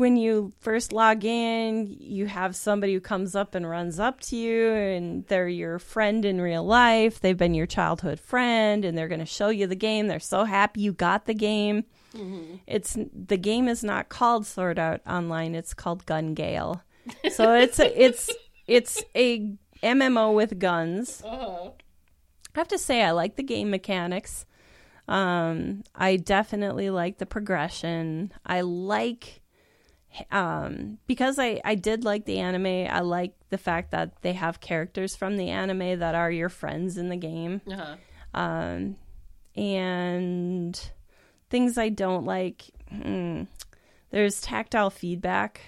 [0.00, 4.36] when you first log in you have somebody who comes up and runs up to
[4.36, 7.20] you and they're your friend in real life.
[7.20, 10.08] They've been your childhood friend and they're going to show you the game.
[10.08, 11.84] They're so happy you got the game.
[12.66, 15.54] It's the game is not called sword art online.
[15.54, 16.82] It's called gun gale.
[17.32, 18.30] So it's a, it's
[18.66, 21.22] it's a mmo with guns.
[21.24, 21.70] Uh,
[22.54, 24.46] I have to say I like the game mechanics.
[25.08, 28.32] Um, I definitely like the progression.
[28.46, 29.39] I like
[30.30, 32.88] um because I I did like the anime.
[32.90, 36.96] I like the fact that they have characters from the anime that are your friends
[36.96, 37.60] in the game.
[37.70, 37.96] uh-huh.
[38.34, 38.96] Um
[39.56, 40.90] and
[41.48, 43.42] things I don't like hmm,
[44.10, 45.60] there's tactile feedback.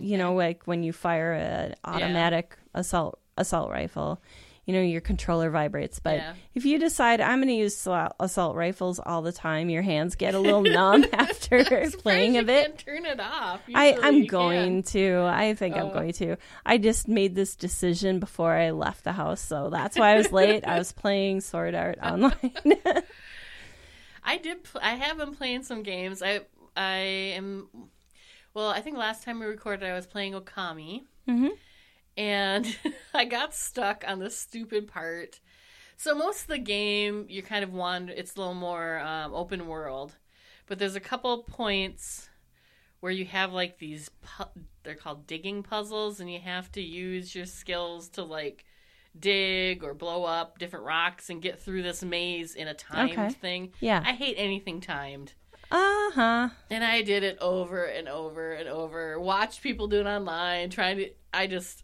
[0.00, 4.20] You know, like when you fire an automatic assault assault rifle,
[4.68, 5.98] you know your controller vibrates.
[5.98, 6.34] But Yeah.
[6.54, 10.14] if you decide I'm going to use assault- assault rifles all the time, your hands
[10.14, 11.64] get a little numb after
[12.02, 12.76] playing a bit.
[12.86, 13.62] Turn it off.
[13.74, 14.92] I, I'm going can.
[14.92, 15.22] to.
[15.32, 15.92] I think I'm Oh.
[15.94, 16.36] going to.
[16.66, 20.30] I just made this decision before I left the house, so that's why I was
[20.32, 20.66] late.
[20.66, 22.34] I was playing Sword Art Online.
[24.24, 24.64] I did.
[24.64, 26.22] Pl- I have been playing some games.
[26.22, 26.40] I
[26.76, 26.98] I
[27.36, 27.68] am.
[28.54, 31.50] Well, I think last time we recorded, I was playing Okami, Mhm.
[32.18, 32.76] And
[33.14, 35.40] I got stuck on the stupid part.
[35.96, 38.12] So most of the game, you kind of wander.
[38.14, 40.16] It's a little more um, open world,
[40.66, 42.28] but there's a couple points
[43.00, 44.10] where you have like these.
[44.22, 48.64] Pu- they're called digging puzzles, and you have to use your skills to like
[49.18, 53.30] dig or blow up different rocks and get through this maze in a timed Okay.
[53.30, 53.72] thing.
[53.80, 54.02] Yeah.
[54.04, 55.32] I hate anything timed.
[55.70, 56.48] Uh huh.
[56.70, 59.18] And I did it over and over and over.
[59.20, 61.10] Watched people do it online, trying to.
[61.34, 61.82] I just,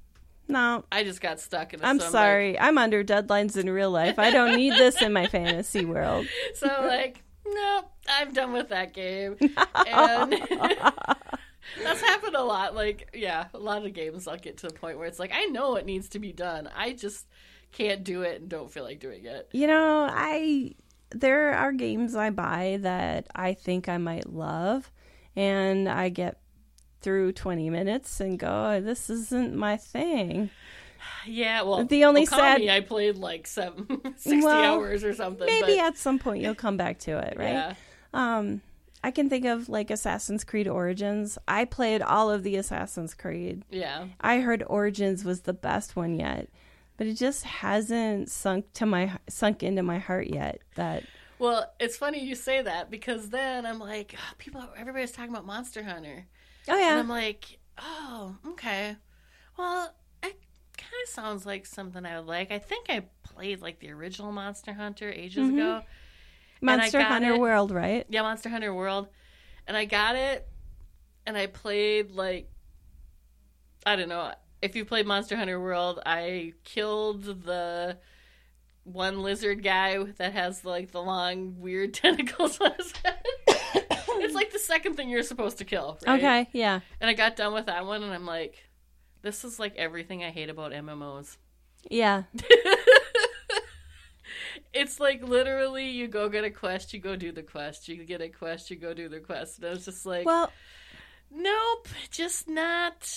[0.49, 1.81] No, I just got stuck in.
[1.81, 1.87] it.
[1.87, 2.59] I'm sorry.
[2.59, 4.19] I'm under deadlines in real life.
[4.19, 6.27] I don't need this in my fantasy world.
[6.55, 9.37] so like, nope, I'm done with that game.
[9.87, 10.33] And
[11.83, 12.75] that's happened a lot.
[12.75, 15.47] Like, yeah, a lot of games I'll get to the point where it's like I
[15.47, 16.69] know it needs to be done.
[16.77, 17.27] I just
[17.73, 19.49] can't do it and don't feel like doing it.
[19.53, 20.73] You know, I
[21.11, 24.91] there are games I buy that I think I might love,
[25.37, 26.39] and I get
[27.05, 30.51] through 20 minutes and go, "Oh, "This isn't my thing."
[31.27, 33.87] Yeah, well, The only sad- I played like seven,
[34.17, 35.47] 60 Well, hours or something.
[35.47, 37.53] Maybe but, at some point you'll come back to it, right?
[37.53, 37.75] Yeah.
[38.15, 38.63] Um,
[39.03, 41.37] I can think of like Assassin's Creed Origins.
[41.47, 43.63] I played all of the Assassin's Creed.
[43.71, 44.07] Yeah.
[44.21, 46.49] I heard Origins was the best one yet,
[46.97, 50.61] but it just hasn't sunk to my sunk into my heart yet.
[50.77, 51.05] That
[51.39, 55.45] Well, it's funny you say that because then I'm like, "Ah, people, everybody's talking about
[55.45, 56.27] Monster Hunter,
[56.69, 58.97] oh and yeah, I'm like, oh, okay.
[59.59, 60.37] Well, it
[60.77, 62.51] kind of sounds like something I would like.
[62.51, 65.59] I think I played like the original Monster Hunter ages Mm-hmm.
[65.59, 65.81] ago.
[66.61, 67.41] Monster Hunter it.
[67.41, 68.07] World, right?
[68.09, 69.09] Yeah, Monster Hunter World,
[69.67, 70.49] and I got it,
[71.27, 72.51] and I played like,
[73.85, 74.33] I don't know.
[74.63, 77.99] If you played Monster Hunter World, I killed the
[78.85, 83.24] one lizard guy that has like the long weird tentacles on his head.
[84.25, 86.19] It's like the second thing you're supposed to kill, right?
[86.19, 86.81] Okay, yeah.
[87.01, 88.65] And I got done with that one, and I'm like,
[89.23, 91.37] this is like everything I hate about MMOs.
[91.91, 92.25] Yeah.
[94.75, 98.21] It's like literally you go get a quest, you go do the quest, you get
[98.21, 99.59] a quest, you go do the quest.
[99.59, 100.51] And I was just like, Well,
[101.31, 103.09] Nope, just not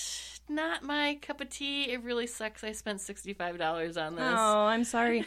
[0.48, 1.90] not my cup of tea.
[1.90, 2.62] It really sucks.
[2.62, 5.24] I spent sixty five dollars on this, Oh, I'm sorry.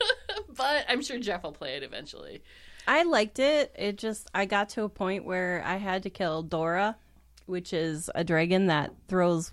[0.56, 2.42] but I'm sure Jeff will play it eventually.
[2.86, 3.74] I liked it.
[3.78, 6.96] It just I got to a point where I had to kill Daora,
[7.46, 9.52] which is a dragon that throws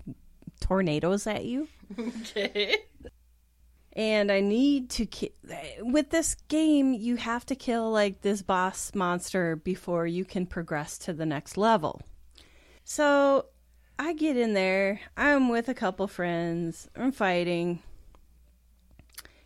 [0.60, 1.68] tornadoes at you.
[1.98, 2.76] Okay.
[3.94, 5.34] And I need to ki-
[5.80, 10.96] with this game you have to kill like this boss monster before you can progress
[10.98, 12.00] to the next level.
[12.84, 13.46] So
[13.98, 17.82] I get in there, I'm with a couple friends, I'm fighting.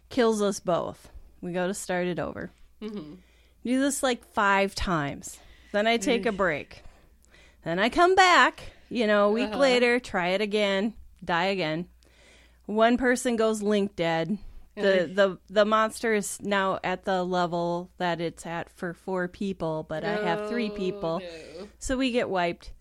[0.08, 1.10] Kills us both.
[1.40, 2.50] We go to start it over.
[2.80, 3.14] hmm
[3.66, 5.38] Do this like five times.
[5.72, 6.82] Then I take a break.
[7.64, 9.58] Then I come back, you know, a week Uh-huh.
[9.58, 10.94] later, try it again,
[11.24, 11.88] die again.
[12.66, 14.38] One person goes link dead.
[14.76, 19.84] The, the the monster is now at the level that it's at for four people,
[19.88, 21.20] but I have three people.
[21.58, 21.68] no.
[21.78, 22.72] So we get wiped.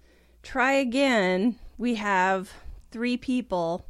[0.44, 1.58] Try again.
[1.78, 2.52] We have
[2.92, 3.86] three people,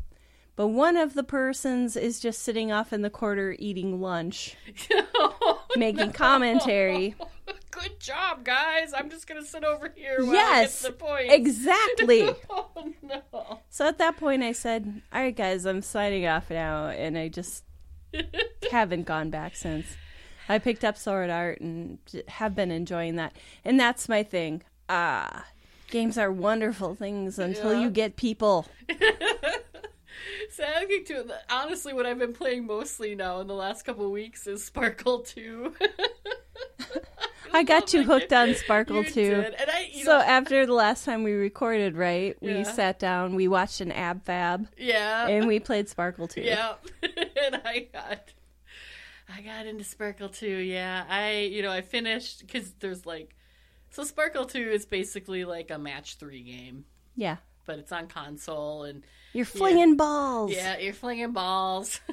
[0.56, 4.56] but one of the persons is just sitting off in the corner eating lunch,
[5.78, 7.16] making commentary.
[7.72, 8.94] Good job, guys.
[8.96, 11.32] I'm just gonna sit over here while Yes, I get the point.
[11.32, 12.30] exactly.
[12.50, 13.60] oh no.
[13.70, 17.28] so at that point, I said, "All right, guys, I'm signing off now," and I
[17.28, 17.64] just
[18.72, 19.98] haven't gone back since.
[20.48, 21.98] I picked up Sword Art and
[22.30, 24.62] have been enjoying that, and that's my thing.
[24.88, 25.46] Ah,
[25.92, 27.82] games are wonderful things until Yeah.
[27.82, 28.68] you get people.
[30.52, 31.12] So I think.
[31.50, 35.74] Honestly, what I've been playing mostly now in the last couple weeks is Sparkle Two.
[37.54, 39.46] I got you hooked on Sparkle You too.
[39.68, 42.64] I, So know, after the last time we recorded, right, we Yeah.
[42.64, 46.42] sat down, we watched an ab fab, yeah, and we played Sparkle too.
[46.42, 46.74] yeah,
[47.04, 48.34] and I got,
[49.34, 50.48] I got into Sparkle Two.
[50.48, 53.36] Yeah, I, you know, I finished because there's like,
[53.90, 56.86] so Sparkle Two is basically like a match three game,
[57.16, 57.38] Yeah.
[57.66, 59.04] but it's on console and
[59.36, 60.52] You're flinging balls.
[60.54, 62.00] yeah, you're flinging balls.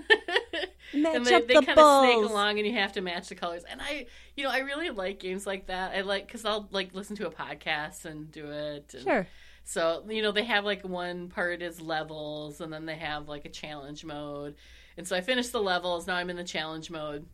[0.95, 3.29] Match and they, up they the kind of snake along and you have to match
[3.31, 3.63] the colors.
[3.71, 4.07] And i
[4.37, 5.93] you know i really like games like that.
[5.97, 9.27] I like because i'll like listen to a podcast and do it and Sure.
[9.65, 13.47] so you know they have like one part is levels and then they have like
[13.47, 14.57] a challenge mode.
[14.99, 16.07] And so i finished the levels.
[16.07, 17.25] Now i'm in the challenge mode.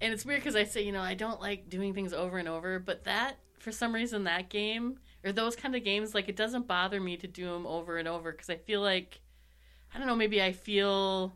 [0.00, 2.48] And it's weird because i say you know i don't like doing things over and
[2.48, 6.34] over but that for some reason that game or those kind of games like it
[6.36, 9.20] doesn't bother me to do them over and over because i feel like
[9.94, 11.32] i don't know maybe i feel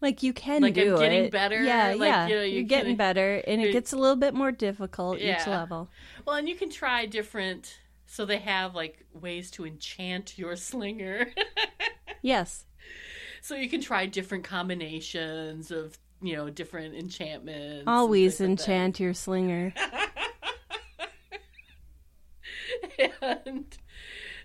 [0.00, 1.32] Like you can Like I'm do getting it.
[1.32, 2.26] better, Yeah, like, yeah.
[2.28, 5.18] you know, You're you getting can- better, and it gets a little bit more difficult
[5.18, 5.90] each level.
[6.24, 7.78] Well, and you can try different.
[8.06, 11.32] So they have like ways to enchant your slinger.
[12.22, 12.64] Yes.
[13.42, 17.84] so you can try different combinations of you know different enchantments.
[17.86, 19.72] Always things like enchant your slinger.
[23.22, 23.66] and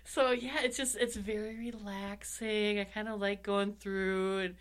[0.04, 2.78] so yeah, it's just it's very relaxing.
[2.78, 4.54] I kind of like going through and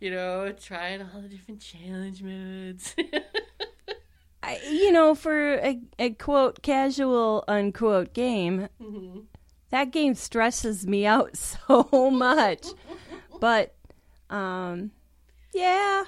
[0.00, 2.94] you know trying all the different challenge modes.
[4.44, 9.26] I, you know, for a, a quote casual unquote game, Mhm.
[9.70, 12.66] that game stresses me out so much.
[13.38, 13.74] But,
[14.30, 14.90] um,
[15.54, 16.02] yeah,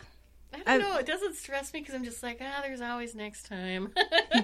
[0.52, 0.96] I don't I- know.
[0.98, 3.92] It doesn't stress me because I'm just like, ah, there's always next time.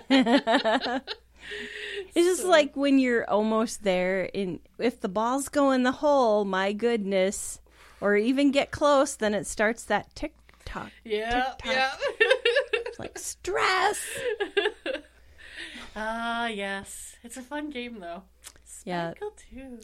[2.14, 5.92] It's just So- like when you're almost there, and if the balls go in the
[5.92, 7.60] hole, my goodness,
[8.00, 10.34] or even get close, then it starts that tick
[10.64, 11.60] tock, yeah, Tick-tock.
[11.72, 11.92] yeah.
[12.98, 14.00] like stress.
[15.96, 17.16] Ah, yes.
[17.24, 18.22] It's a fun game, though.
[18.84, 19.12] Yeah.
[19.52, 19.80] Too.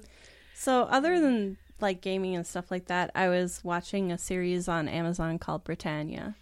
[0.55, 4.89] So, other than like gaming and stuff like that, I was watching a series on
[4.89, 6.35] Amazon called Britannia.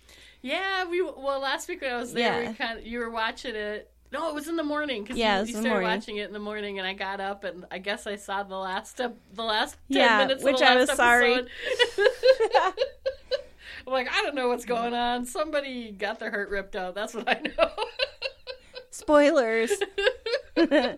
[0.42, 2.50] Yeah, we well last week when I was there, Yeah.
[2.50, 3.90] we kind of you were watching it.
[4.14, 5.88] No, it was in the morning because Yeah, you, you started morning.
[5.90, 8.56] watching it in the morning, and I got up and I guess I saw the
[8.56, 10.42] last ep- the last ten Yeah, minutes.
[10.42, 11.34] of which the I last was sorry.
[11.34, 11.48] episode.
[13.86, 15.26] I'm like, I don't know what's going on.
[15.26, 16.94] Somebody got their heart ripped out.
[16.94, 17.68] That's what I know.
[18.90, 19.72] Spoilers.
[20.56, 20.96] no,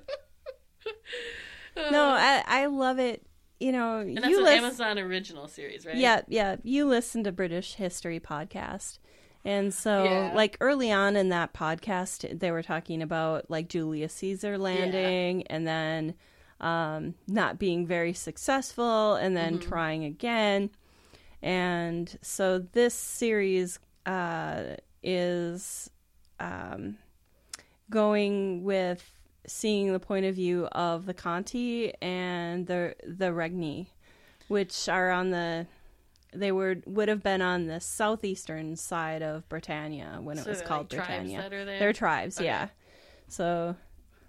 [1.76, 2.18] uh.
[2.18, 3.22] I I love it.
[3.58, 4.64] You know, and that's you an listen.
[4.64, 5.96] Amazon original series, right?
[5.96, 6.56] Yeah, yeah.
[6.62, 8.98] You listen to British History podcast.
[9.46, 10.36] And so, Yeah.
[10.36, 15.64] like early on in that podcast, they were talking about like Julius Caesar landing and
[15.66, 16.14] then
[16.60, 19.68] um, not being very successful and then Mm-hmm.
[19.68, 20.70] trying again.
[21.42, 25.90] And so, this series uh, is
[26.40, 26.96] um,
[27.88, 29.08] going with
[29.46, 33.86] seeing the point of view of the Cantii and the the Regni,
[34.48, 35.68] which are on the
[36.38, 40.92] they were would have been on the southeastern side of Britannia when it was called
[40.92, 41.48] like, tribes Britannia.
[41.50, 41.64] there?
[41.78, 42.46] They're tribes, Okay.
[42.46, 42.68] yeah.
[43.28, 43.76] So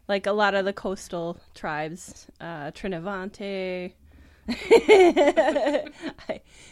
[0.07, 3.93] like a lot of the coastal tribes, uh, Trinovante.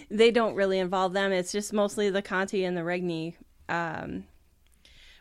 [0.09, 1.31] they don't really involve them.
[1.31, 3.35] It's just mostly the Cantii and the Regni.
[3.67, 4.25] Um,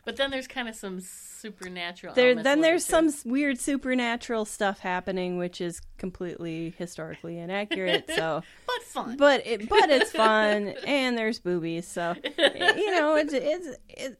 [0.05, 1.01] But then there's kind of some
[1.45, 2.13] supernatural.
[2.15, 8.09] there, then there's some weird supernatural stuff happening, which is completely historically inaccurate.
[8.15, 9.17] So, but fun.
[9.17, 11.87] but it, but it's fun, and there's boobies.
[11.87, 14.17] So, you know, it's it's it's,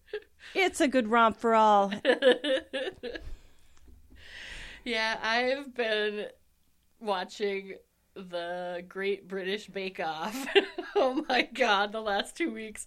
[0.53, 1.93] it's a good romp for all.
[4.85, 6.27] Yeah, I've been
[6.99, 7.73] watching
[8.15, 10.47] the Great British Bake Off.
[10.95, 12.85] oh my god, the last two weeks.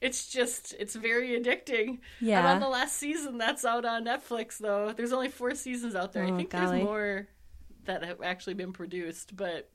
[0.00, 1.98] It's just, it's very addicting.
[2.20, 2.52] Yeah.
[2.52, 4.92] on the last season that's out on Netflix, though.
[4.92, 6.24] There's only four seasons out there.
[6.24, 6.66] I Oh, think golly.
[6.78, 7.28] there's more
[7.84, 9.68] that have actually been produced, but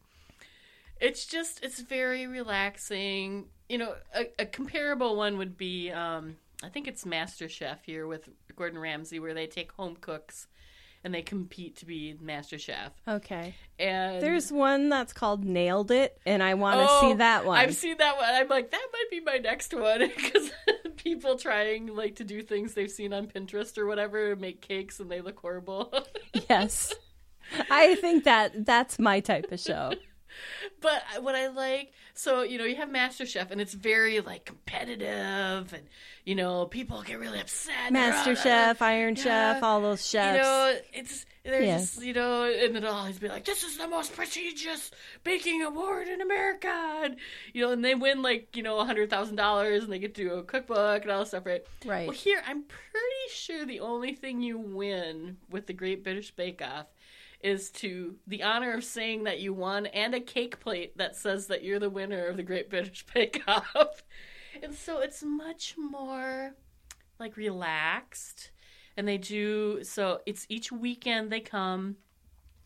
[1.02, 3.48] it's just, it's very relaxing.
[3.68, 8.08] You know, a, a comparable one would be, um, I think it's Master Chef here
[8.08, 10.48] with Gordon Ramsay, where they take home cooks
[11.04, 12.92] and they compete to be Master Chef.
[13.08, 13.56] Okay.
[13.78, 17.58] And There's one that's called Nailed It, and I want to Oh, see that one.
[17.58, 18.26] I've seen that one.
[18.30, 20.52] I'm like, that might be my next one because
[20.98, 25.12] people trying like to do things they've seen on Pinterest or whatever, make cakes and
[25.12, 25.94] they look horrible.
[26.50, 26.94] yes.
[27.70, 29.94] I think that that's my type of show.
[30.82, 34.46] but what I like, so you know, you have Master Chef and it's very like
[34.46, 35.84] competitive, and
[36.26, 37.74] you know, people get really upset.
[37.92, 39.54] They're, Master "Oh, Chef, uh, Iron yeah.
[39.54, 40.38] Chef, all those chefs.
[40.38, 41.78] You know, it's there's Yeah.
[41.78, 44.92] just you know, and it'll always be like, "This is the most prestigious
[45.24, 46.70] baking award in America,"
[47.04, 47.18] and,
[47.54, 50.16] you know, and they win like you know a hundred thousand dollars, and they get
[50.16, 51.64] to do a cookbook and all this stuff, right?
[51.86, 52.08] Right.
[52.08, 56.62] Well, here I'm pretty sure the only thing you win with the Great British Bake
[56.62, 56.88] Off
[57.44, 61.48] is to the honor of saying that you won and a cake plate that says
[61.48, 64.04] that you're the winner of the Great British Bake Off.
[64.62, 66.56] And so it's much more
[67.20, 68.52] like relaxed.
[68.96, 71.98] And they do so it's each weekend they come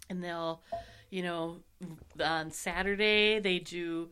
[0.09, 0.61] and they'll
[1.09, 1.61] you know
[2.23, 4.09] on Saturday they do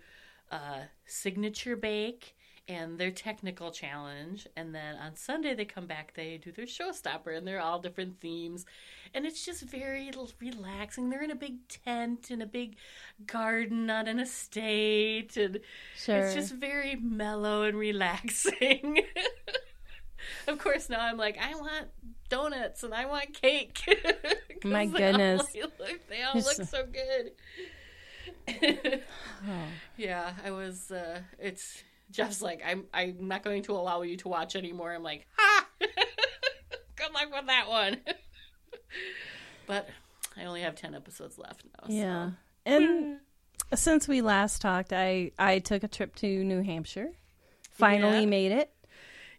[0.51, 2.34] uh signature bake
[2.67, 7.37] and their technical challenge and then on Sunday they come back they do their showstopper
[7.37, 8.65] and they're all different themes
[9.13, 10.11] and it's just very
[10.41, 12.75] relaxing they're in a big tent in a big
[13.27, 15.59] garden on an estate and
[15.95, 16.17] Sure.
[16.17, 18.99] it's just very mellow and relaxing
[20.47, 21.85] of course now i'm like i want
[22.29, 23.79] donuts and i want cake.
[24.63, 25.41] My they all goodness.
[25.79, 27.31] look- they all look so good
[29.97, 34.27] yeah i was uh it's jeff's like i'm i'm not going to allow you to
[34.27, 37.97] watch anymore i'm like ha good luck with that one
[39.67, 39.89] but
[40.37, 42.29] i only have 10 episodes left now yeah.
[42.29, 42.33] so.
[42.67, 43.19] And
[43.73, 47.11] since we last talked, I I took a trip to New Hampshire.
[47.71, 48.25] Finally Yeah.
[48.25, 48.71] made it.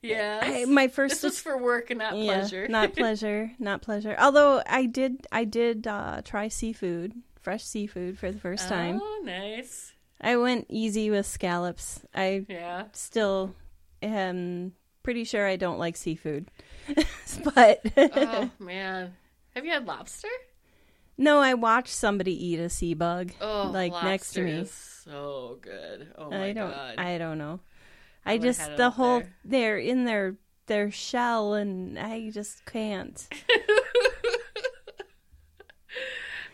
[0.03, 4.15] yeah my first this was for work and not yeah, pleasure not pleasure, not pleasure.
[4.19, 9.01] Although I did I did uh, try seafood, fresh seafood for the first time.
[9.03, 9.93] Oh, nice.
[10.21, 12.01] I went easy with scallops.
[12.15, 12.85] I Yeah.
[12.93, 13.55] still
[14.03, 16.51] am pretty sure I don't like seafood.
[17.55, 19.15] but Oh man,
[19.55, 20.29] have you had lobster?
[21.19, 24.65] no, I watched somebody eat a sea bug Oh, like next to me.
[24.67, 26.13] so good.
[26.19, 26.95] Oh my I don't god.
[26.99, 27.61] I don't know.
[28.25, 29.35] I I, just the whole there.
[29.45, 30.37] they're in their
[30.67, 33.27] their shell and I just can't.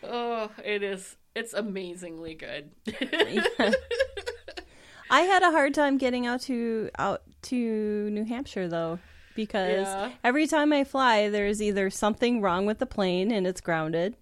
[0.05, 1.17] oh, it is.
[1.35, 2.71] It's amazingly good.
[5.11, 7.57] I had a hard time getting out to out to
[8.11, 8.99] New Hampshire though
[9.35, 10.13] because Yeah.
[10.25, 14.17] every time I fly there's either something wrong with the plane and it's grounded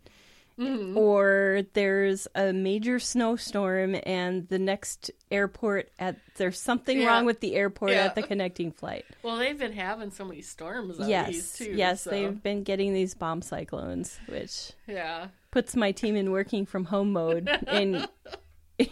[0.59, 0.99] Mm-hmm.
[0.99, 7.07] or there's a major snowstorm and the next airport at there's something Yeah.
[7.07, 8.05] wrong with the airport Yeah.
[8.05, 9.07] at the connecting flight.
[9.23, 11.01] well, they've been having so many storms.
[11.01, 11.29] On yes.
[11.29, 11.73] these too.
[11.73, 15.29] yes, so, they've been getting these bomb cyclones which Yeah.
[15.51, 18.07] Puts my team in working from home mode and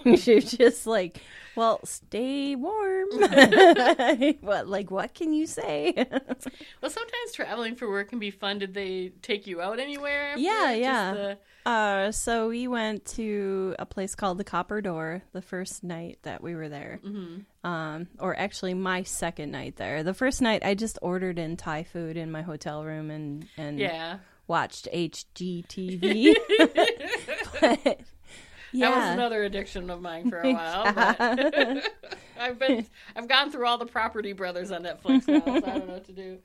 [0.05, 1.21] you're just like
[1.57, 3.09] well stay warm
[4.41, 8.59] what like what can you say Well, sometimes traveling for work can be fun.
[8.59, 10.35] Did they take you out anywhere?
[10.37, 11.13] Yeah, yeah.
[11.15, 16.19] the- uh so we went to a place called the copper door the first night
[16.23, 17.69] that we were there Mm-hmm.
[17.69, 21.83] um or actually my second night there the first night i just ordered in thai
[21.83, 24.19] food in my hotel room and and yeah.
[24.49, 26.35] Watched hgtv
[27.61, 27.85] but
[28.73, 30.93] yeah That was another addiction of mine for a while.
[30.93, 31.93] But
[32.41, 35.87] I've been I've gone through all the Property Brothers on Netflix now, so I don't
[35.87, 36.39] know what to do.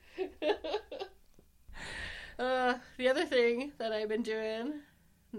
[2.39, 4.73] uh, the other thing that I've been doing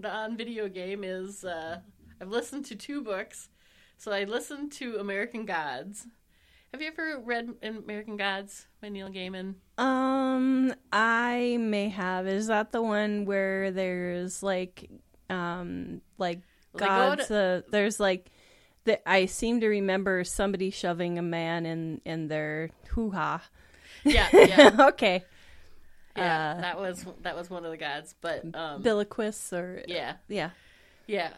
[0.05, 1.79] on video game is uh,
[2.21, 3.49] I've listened to two books.
[3.97, 6.07] So I listened to American Gods.
[6.75, 9.55] Have you ever read American Gods by Neil Gaiman?
[9.79, 12.27] Um, I may have.
[12.27, 14.91] Is that the one where there's like,
[15.31, 16.41] um, like
[16.73, 17.31] Well, they go gods?
[17.31, 18.29] uh, there's like,
[18.87, 23.41] the, I seem to remember somebody shoving a man in in their hoo ha.
[24.03, 25.23] Yeah, yeah, okay,
[26.17, 26.55] yeah.
[26.57, 30.51] Uh, that was that was one of the gods, but um, Bilquis or yeah, yeah.
[31.07, 31.35] yeah.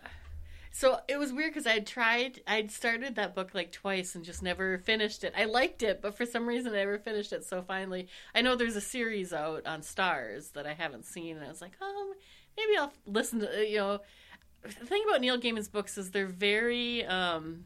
[0.76, 4.42] So it was weird because I'd tried, I'd started that book like twice and just
[4.42, 5.32] never finished it.
[5.34, 7.46] I liked it, but for some reason I never finished it.
[7.46, 11.46] So finally, I know there's a series out on Starz that I haven't seen, and
[11.46, 12.12] I was like, oh,
[12.58, 14.00] maybe I'll listen to you know.
[14.64, 17.64] The thing about Neil Gaiman's books is they're very um,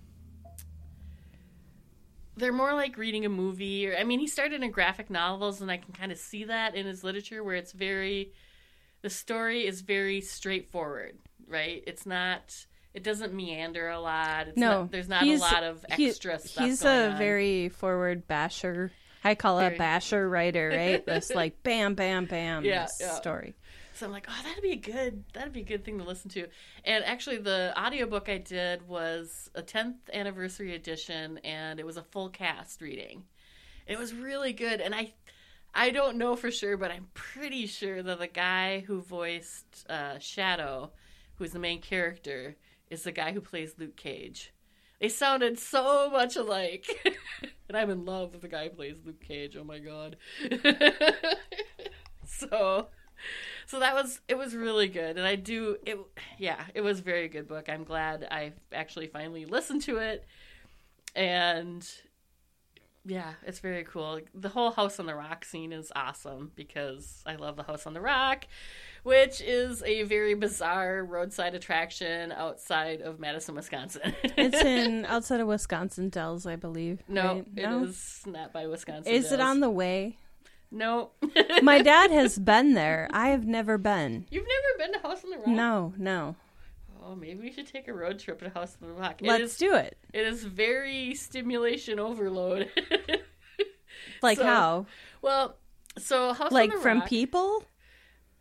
[2.37, 5.71] they're more like reading a movie or i mean he started in graphic novels and
[5.71, 8.33] i can kind of see that in his literature where it's very
[9.03, 14.83] the story is very straightforward right it's not it doesn't meander a lot it's No,
[14.83, 17.19] not, there's not a lot of he- extra stuff He's a on.
[17.19, 18.91] very forward basher.
[19.23, 21.05] I call it Very- a basher writer, right?
[21.07, 23.11] This like bam, bam, bam Yeah, yeah.
[23.15, 23.55] story.
[23.95, 26.31] So I'm like, oh, that'd be a good, that'd be a good thing to listen
[26.31, 26.47] to.
[26.87, 32.03] And actually, the audiobook I did was a 10th anniversary edition, and it was a
[32.03, 33.25] full cast reading.
[33.87, 35.13] It was really good, and I,
[35.75, 40.19] I don't know for sure, but I'm pretty sure that the guy who voiced uh,
[40.19, 40.93] Shadow,
[41.37, 42.57] who's the main character,
[42.91, 44.53] is the guy who plays Luke Cage.
[45.01, 46.87] They sounded so much alike.
[47.69, 49.57] and I'm in love with the guy who plays Luke Cage.
[49.57, 50.17] Oh my god.
[52.27, 52.89] so
[53.67, 55.99] so that was it was really good and I do it
[56.39, 57.69] yeah, it was very good book.
[57.69, 60.27] I'm glad I actually finally listened to it.
[61.15, 61.89] And
[63.05, 64.21] yeah, it's very cool.
[64.35, 67.95] The whole House on the Rock scene is awesome because I love the House on
[67.95, 68.47] the Rock,
[69.03, 74.15] which is a very bizarre roadside attraction outside of Madison, Wisconsin.
[74.23, 77.03] It's in outside of Wisconsin Dells, I believe.
[77.09, 77.47] no, right?
[77.57, 79.13] it is not by Wisconsin.
[79.13, 80.19] Is it on the way?
[80.71, 81.11] No.
[81.63, 83.09] My dad has been there.
[83.13, 84.27] I have never been.
[84.31, 85.49] You've never been to House on the Rock?
[85.49, 86.37] No, no.
[87.11, 89.21] Oh, maybe we should take a road trip to House on the Rock.
[89.21, 89.99] It Let's is- do it.
[90.13, 92.71] It is very stimulation overload.
[94.23, 94.87] Like So, how?
[95.23, 95.57] well,
[95.99, 97.65] so House Like from Rock, people?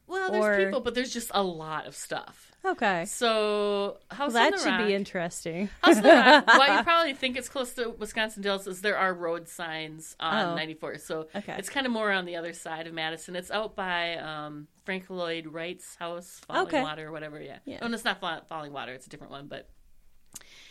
[0.07, 2.51] Well, there's or- people, but there's just a lot of stuff.
[2.65, 3.05] Okay.
[3.05, 5.69] So House Well, that should Rock, be interesting.
[5.81, 6.47] House on the Rock.
[6.47, 10.49] Why you probably think it's close to Wisconsin Dells is there are road signs on
[10.49, 10.55] Oh.
[10.55, 10.97] 94.
[10.99, 11.55] So Okay.
[11.57, 13.35] it's kind of more on the other side of Madison.
[13.35, 16.81] It's out by um, Frank Lloyd Wright's house, Falling Okay.
[16.81, 17.39] Water or whatever.
[17.39, 17.59] Yeah.
[17.63, 17.77] Yeah.
[17.83, 18.91] Oh, no, it's not Fall- Falling Water.
[18.93, 19.69] It's a different one, but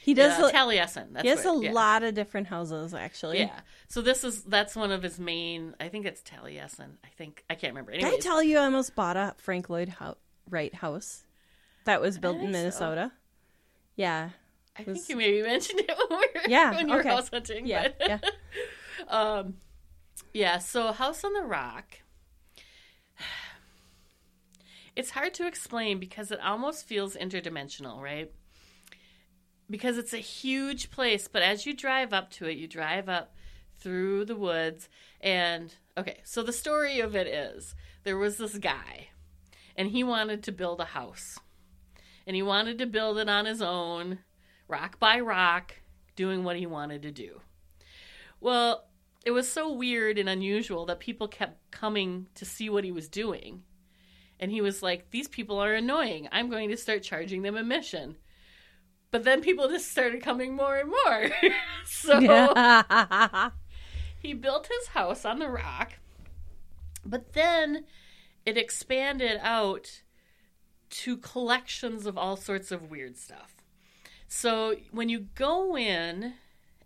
[0.02, 0.36] He does.
[0.52, 1.12] Taliesin.
[1.12, 1.72] That's he has where- a yeah.
[1.72, 3.38] lot of different houses, actually.
[3.38, 3.60] Yeah.
[3.86, 5.76] So this is that's one of his main.
[5.78, 6.96] I think it's Taliesin.
[7.04, 7.92] I think I can't remember.
[7.92, 10.16] Did I tell you I almost bought a Frank Lloyd Hou-
[10.50, 11.24] Wright house
[11.84, 12.58] that was built in think so.
[12.58, 13.12] Minnesota?
[13.94, 14.30] Yeah.
[14.76, 17.28] I was- think you maybe mentioned it when, we were, Yeah, when you were house
[17.28, 17.66] hunting.
[17.68, 17.88] Yeah.
[17.96, 18.18] but- yeah.
[19.08, 19.58] um,
[20.34, 20.58] yeah.
[20.58, 21.98] So House on the Rock.
[24.98, 28.32] It's hard to explain because it almost feels interdimensional, right?
[29.70, 33.32] Because it's a huge place, but as you drive up to it, you drive up
[33.78, 34.88] through the woods.
[35.20, 39.10] And okay, so the story of it is there was this guy,
[39.76, 41.38] and he wanted to build a house.
[42.26, 44.18] And he wanted to build it on his own,
[44.66, 45.76] rock by rock,
[46.16, 47.40] doing what he wanted to do.
[48.40, 48.88] Well,
[49.24, 53.08] it was so weird and unusual that people kept coming to see what he was
[53.08, 53.62] doing.
[54.40, 56.28] And he was like, These people are annoying.
[56.32, 58.16] I'm going to start charging them admission.
[59.10, 61.30] But then people just started coming more and more.
[61.84, 63.50] so Yeah.
[64.22, 65.94] he built his house on the rock,
[67.04, 67.84] but then
[68.44, 70.02] it expanded out
[70.90, 73.54] to collections of all sorts of weird stuff.
[74.26, 76.34] So when you go in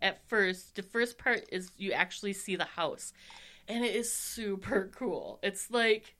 [0.00, 3.12] at first, the first part is you actually see the house,
[3.68, 5.38] and it is super cool.
[5.42, 6.16] It's like,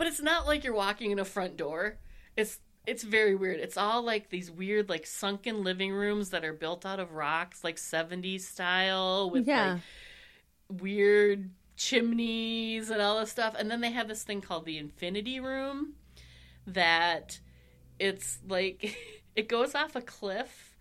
[0.00, 1.98] but it's not like you're walking in a front door.
[2.34, 3.60] It's it's very weird.
[3.60, 7.62] It's all like these weird, like sunken living rooms that are built out of rocks,
[7.62, 9.72] like 70s style, with yeah.
[10.70, 13.54] like weird chimneys and all this stuff.
[13.58, 15.92] And then they have this thing called the Infinity Room
[16.66, 17.38] that
[17.98, 18.96] it's like
[19.36, 20.78] it goes off a cliff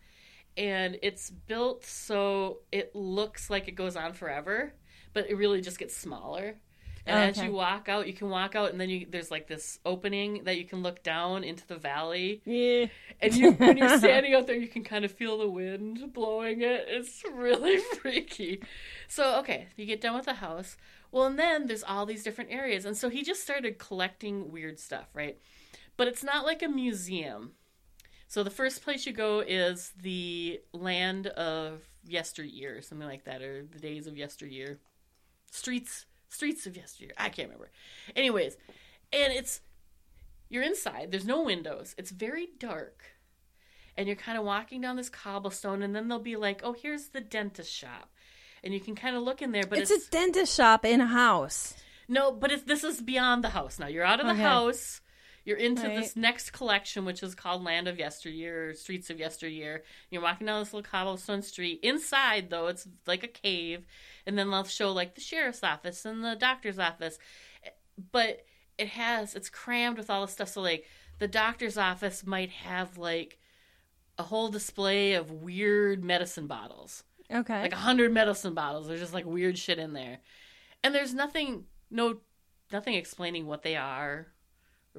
[0.56, 4.72] and it's built so it looks like it goes on forever,
[5.12, 6.56] but it really just gets smaller.
[7.06, 7.41] And as Okay.
[7.41, 10.58] you walk out, you can walk out, and then you, there's like this opening that
[10.58, 12.43] you can look down into the valley.
[12.45, 12.88] yeah.
[13.22, 16.62] And you, when you're standing out there, you can kind of feel the wind blowing
[16.62, 16.86] it.
[16.88, 18.64] It's really freaky.
[19.08, 20.78] So, okay, you get done with the house.
[21.12, 22.86] Well, and then there's all these different areas.
[22.86, 25.38] And so he just started collecting weird stuff, right?
[25.97, 27.54] But it's not like a museum.
[28.28, 33.64] So the first place you go is the land of yesteryear, something like that, or
[33.64, 34.80] the days of yesteryear.
[35.52, 37.12] Streets streets of yesteryear.
[37.18, 37.70] I can't remember.
[38.16, 38.56] Anyways,
[39.12, 39.62] and it's
[40.48, 41.12] you're inside.
[41.12, 41.94] There's no windows.
[41.98, 43.04] It's very dark.
[43.98, 47.10] And you're kind of walking down this cobblestone and then they'll be like, "Oh, here's
[47.10, 48.10] the dentist shop."
[48.64, 51.02] And you can kind of look in there, but It's, it's, a dentist shop in
[51.02, 51.76] a house.
[52.08, 53.88] no, but it's this is beyond the house now.
[53.88, 54.42] You're out of the Okay.
[54.42, 55.02] house.
[55.50, 55.95] You're into Right.
[55.95, 59.84] this next collection, which is called Land of Yesteryear, or Streets of Yesteryear.
[60.12, 61.80] You're walking down this little cobblestone street.
[61.82, 63.88] Inside, though, it's like a cave,
[64.28, 67.18] and then they'll show like the sheriff's office and the doctor's office.
[68.12, 68.45] But
[68.78, 70.50] it has it's crammed with all this stuff.
[70.50, 70.86] So like
[71.18, 73.39] the doctor's office might have like
[74.20, 77.62] a whole display of weird medicine bottles Okay.
[77.64, 78.88] like a hundred medicine bottles.
[78.88, 80.20] There's just like weird shit in there,
[80.84, 82.20] and there's nothing, no,
[82.72, 84.28] nothing explaining what they are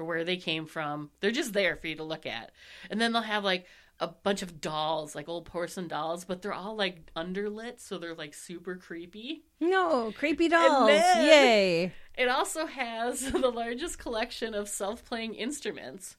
[0.01, 1.11] or where they came from.
[1.21, 2.51] They're just there for you to look at,
[2.91, 3.67] and then they'll have like
[4.01, 8.15] a bunch of dolls, like old porcelain dolls, but they're all like underlit, so they're
[8.15, 9.45] like super creepy.
[9.61, 10.89] no, creepy dolls.
[10.89, 11.93] then- Yay.
[12.19, 16.17] It also has the largest collection of self-playing instruments.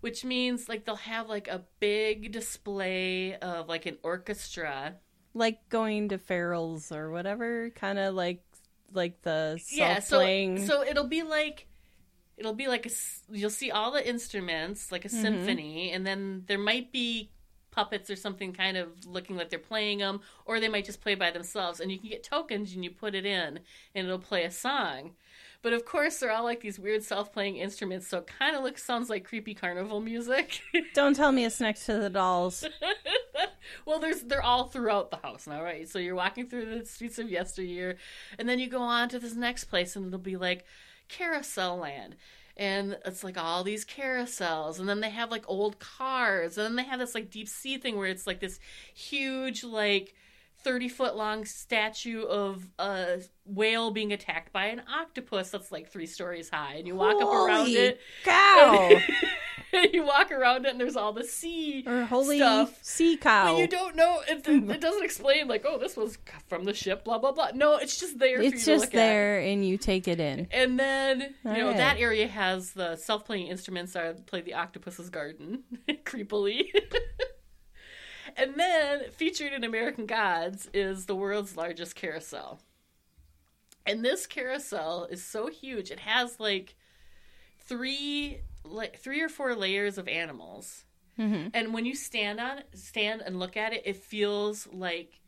[0.00, 4.96] Which means like they'll have like a big display of like an orchestra
[5.34, 8.42] Like going to Farrell's or whatever, kind of like
[8.92, 10.18] like the yeah so
[10.66, 11.66] so it'll be like
[12.40, 12.90] it'll be like a
[13.30, 15.22] you'll see all the instruments like a Mm-hmm.
[15.22, 17.30] symphony and then there might be
[17.70, 21.14] puppets or something kind of looking like they're playing them or they might just play
[21.14, 23.60] by themselves and you can get tokens and you put it in
[23.94, 25.12] and it'll play a song
[25.62, 28.82] but of course they're all like these weird self-playing instruments so it kind of looks
[28.82, 30.60] sounds like creepy carnival music
[30.94, 32.64] Don't tell me it's next to the dolls.
[33.86, 35.88] well, there's they're all throughout the house now, right?
[35.88, 37.96] So you're walking through the streets of yesteryear,
[38.38, 40.64] and then you go on to this next place, and it'll be like
[41.16, 42.16] Carousel Land,
[42.56, 46.76] and it's like all these carousels, and then they have like old cars, and then
[46.76, 48.58] they have this like deep sea thing where it's like this
[48.94, 50.14] huge like.
[50.62, 56.04] 30 foot long statue of a whale being attacked by an octopus that's like three
[56.04, 58.90] stories high and you walk up around it Cow.
[59.92, 63.52] you walk around it and there's all the sea or holy stuff sea cow.
[63.52, 64.20] but you don't know.
[64.28, 66.18] It, it doesn't explain like, oh, this was
[66.48, 67.04] from the ship.
[67.04, 67.50] Blah blah blah.
[67.54, 68.38] No, it's just there.
[68.38, 70.48] for it's you to just there and you take it in.
[70.50, 71.76] And then you know Alright.
[71.76, 75.64] that area has the self-playing instruments that play the Octopus's Garden,
[76.04, 76.64] creepily.
[78.36, 82.60] and then featured in American Gods is the world's largest carousel.
[83.86, 85.90] And this carousel is so huge.
[85.90, 86.76] It has like
[87.58, 90.84] three like three or four layers of animals.
[91.18, 91.48] Mm-hmm.
[91.54, 95.20] And when you stand on stand and look at it, it feels like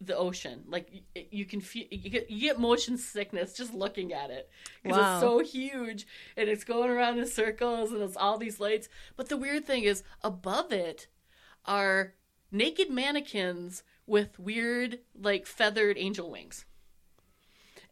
[0.00, 0.64] the ocean.
[0.68, 4.48] Like you can feel you get, you get motion sickness just looking at it
[4.82, 5.14] because Wow.
[5.14, 6.06] it's so huge
[6.36, 8.88] and it's going around in circles and it's all these lights.
[9.16, 11.08] But the weird thing is above it
[11.64, 12.14] are
[12.50, 16.64] naked mannequins with weird like feathered angel wings.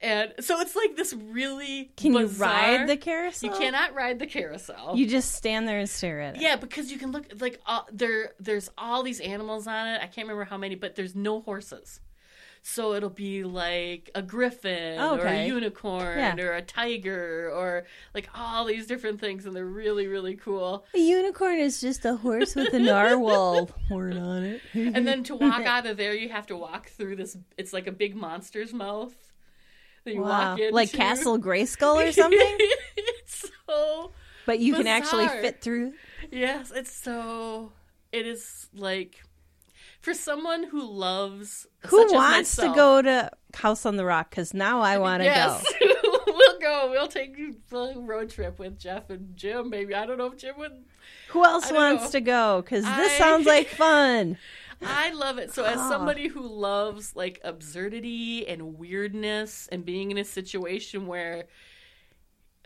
[0.02, 3.50] And so it's like this really Can you ride the carousel?
[3.50, 4.94] You cannot ride the carousel.
[4.94, 6.42] You just stand there and stare at it.
[6.42, 8.32] Yeah, because you can look like uh, there.
[8.38, 9.96] There's all these animals on it.
[10.02, 12.00] I can't remember how many, but there's no horses.
[12.68, 16.36] So it'll be like a griffin or a unicorn Yeah.
[16.36, 20.84] or a tiger or like all these different things, and they're really really cool.
[20.92, 24.60] A unicorn is just a horse with a narwhal horn on it.
[24.74, 27.36] And then to walk out of there, you have to walk through this.
[27.56, 29.14] It's like a big monster's mouth.
[30.06, 30.52] That you Wow.
[30.52, 30.74] walk into.
[30.74, 32.56] Like Castle Grayskull or something?
[32.96, 34.12] it's so
[34.46, 35.92] But you can actually fit through.
[36.30, 37.72] Yes, it's so.
[38.12, 39.22] It is like
[40.00, 44.30] for someone who loves Who wants to go to House on the Rock?
[44.30, 45.86] Because now I want to Yes, go.
[46.26, 46.88] we'll go.
[46.92, 49.68] We'll take a road trip with Jeff and Jim.
[49.70, 50.84] Maybe I don't know if Jim would.
[51.30, 52.10] Who else wants know.
[52.12, 52.62] to go?
[52.62, 54.38] Because this I- sounds like fun.
[54.82, 55.52] I love it.
[55.54, 61.44] So as somebody who loves like absurdity and weirdness and being in a situation where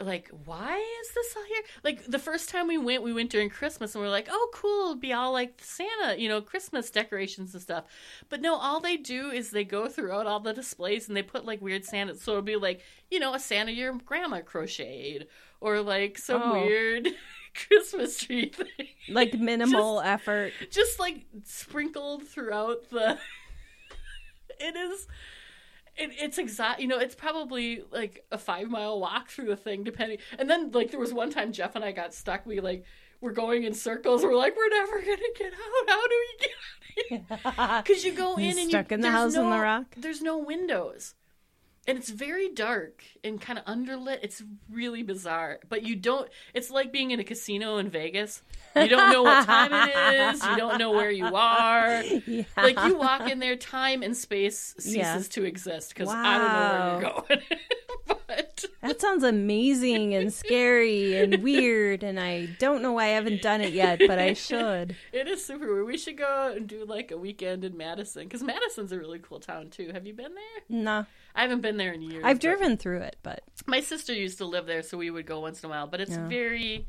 [0.02, 3.50] like why is this all here like the first time we went we went during
[3.50, 6.88] christmas and we are like oh cool it'll be all like santa you know christmas
[6.90, 7.84] decorations and stuff
[8.30, 11.44] but no all they do is they go throughout all the displays and they put
[11.44, 12.80] like weird santa so it'll be like
[13.10, 15.26] you know a santa your grandma crocheted
[15.60, 16.52] or like some Oh.
[16.62, 17.06] weird
[17.68, 18.66] christmas tree thing.
[19.08, 20.52] Like minimal effort.
[20.70, 23.18] just like sprinkled throughout the
[24.60, 25.06] it is
[25.96, 29.84] it, it's exact you know it's probably like a five mile walk through the thing
[29.84, 32.46] depending and then like there was one time jeff and i got stuck.
[32.46, 32.84] We like
[33.20, 34.22] were going in circles.
[34.22, 35.88] We're like we're never gonna get out.
[35.88, 36.46] How do we
[37.18, 37.22] get
[37.58, 39.84] out because you go in and Stuck you, in the house on no- the rock?
[39.96, 41.14] there's no windows
[41.90, 44.20] and it's very dark and kind of underlit.
[44.22, 46.30] It's really bizarre, but you don't.
[46.54, 48.42] It's like being in a casino in Vegas.
[48.76, 50.44] You don't know what time it is.
[50.46, 52.02] You don't know where you are.
[52.04, 52.44] Yeah.
[52.56, 55.18] Like you walk in there, time and space ceases Yeah.
[55.30, 57.58] to exist because I don't know where you're going.
[58.82, 63.60] That sounds amazing and scary and weird, and I don't know why I haven't done
[63.60, 64.96] it yet, but I should.
[65.12, 65.86] it is super weird.
[65.86, 69.40] We should go and do like a weekend in Madison because Madison's a really cool
[69.40, 69.90] town too.
[69.92, 70.62] Have you been there?
[70.68, 72.22] No, I haven't been there in years.
[72.24, 75.40] I've driven through it, but my sister used to live there, so we would go
[75.40, 75.86] once in a while.
[75.86, 76.28] But it's Yeah.
[76.28, 76.86] very,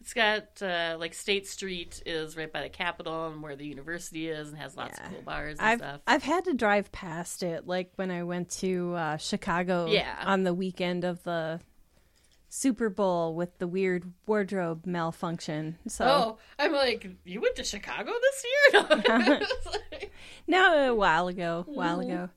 [0.00, 4.28] it's got uh, like State Street is right by the Capitol and where the university
[4.28, 5.06] is, and has lots Yeah.
[5.06, 6.00] of cool bars and I've stuff.
[6.06, 10.14] I've had to drive past it, like when I went to uh, Chicago Yeah.
[10.24, 11.60] on the weekend of the
[12.50, 15.76] Super Bowl with the weird wardrobe malfunction.
[15.88, 19.02] So Oh, I'm like, you went to Chicago this year?
[19.08, 19.38] No.
[19.72, 20.12] Like-
[20.46, 22.30] no, a while ago, a while ago.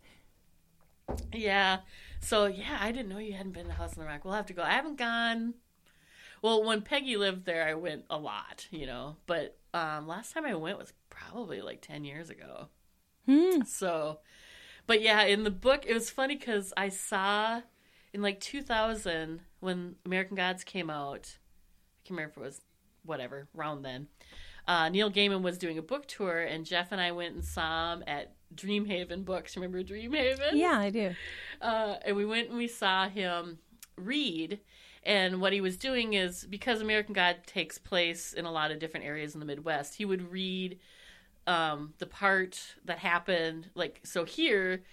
[1.34, 1.80] yeah.
[2.22, 4.26] So yeah, I didn't know you hadn't been to House on the Rock.
[4.26, 4.62] We'll have to go.
[4.64, 5.53] I haven't gone.
[6.41, 9.17] Well, when Peggy lived there, I went a lot, you know.
[9.27, 12.67] But um, last time I went was probably like ten years ago.
[13.27, 13.61] Hmm.
[13.63, 14.19] So,
[14.87, 17.61] but yeah, in the book, it was funny because I saw
[18.13, 21.37] in like 2000 when American Gods came out.
[21.37, 22.61] I can't remember if it was
[23.05, 24.07] whatever around then.
[24.67, 27.93] Uh, Neil Gaiman was doing a book tour, and Jeff and I went and saw
[27.93, 29.55] him at Dreamhaven Books.
[29.55, 30.53] Remember Dreamhaven?
[30.53, 31.15] Yeah, I do.
[31.61, 33.59] uh, and we went and we saw him
[33.97, 34.59] read.
[35.03, 38.79] And what he was doing is because American God takes place in a lot of
[38.79, 40.77] different areas in the Midwest, he would read
[41.47, 43.69] um, the part that happened.
[43.73, 44.83] Like, so here,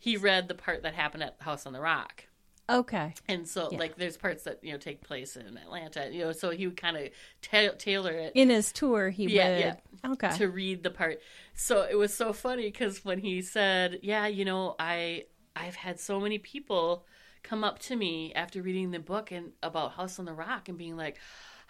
[0.00, 2.24] he read the part that happened at House on the Rock.
[2.70, 3.14] Okay.
[3.26, 3.78] And so, Yeah.
[3.78, 6.76] like, there's parts that, you know, take place in Atlanta, you know, so he would
[6.76, 7.08] kind of
[7.40, 9.58] ta- tailor it In his tour, he Yeah, would.
[10.04, 10.12] yeah.
[10.12, 10.36] Okay.
[10.36, 11.18] to read the part.
[11.54, 15.24] So it was so funny because when he said, "Yeah, you know, I
[15.56, 17.06] I've had so many people
[17.48, 20.76] come up to me after reading the book and about House on the Rock and
[20.78, 21.18] being like."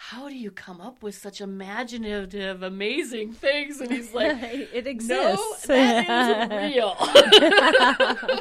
[0.01, 3.81] How do you come up with such imaginative, amazing things?
[3.81, 5.67] And he's like, it No, exists.
[5.67, 6.95] that is real.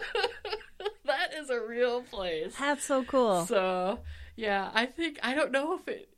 [1.05, 2.53] that is a real place.
[2.59, 3.45] That's so cool.
[3.47, 3.99] So,
[4.35, 6.09] yeah, I think I don't know if it.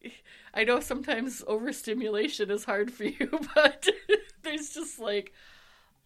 [0.53, 3.87] I know sometimes overstimulation is hard for you, but
[4.43, 5.33] there's just like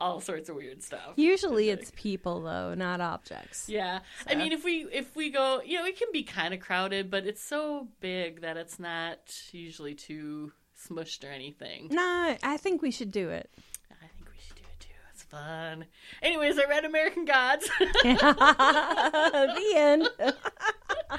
[0.03, 1.13] all sorts of weird stuff.
[1.15, 3.69] Usually Like- it's people though, not objects.
[3.69, 6.59] Yeah, I mean, if we if we go, you know, it can be kind of
[6.59, 9.19] crowded, but it's so big that it's not
[9.51, 11.87] usually too smushed or anything.
[11.91, 13.49] No, I think we should do it.
[13.91, 14.89] I think we should do it too.
[15.13, 15.85] It's fun.
[16.21, 17.69] Anyways, I read American Gods.
[17.79, 20.09] the end.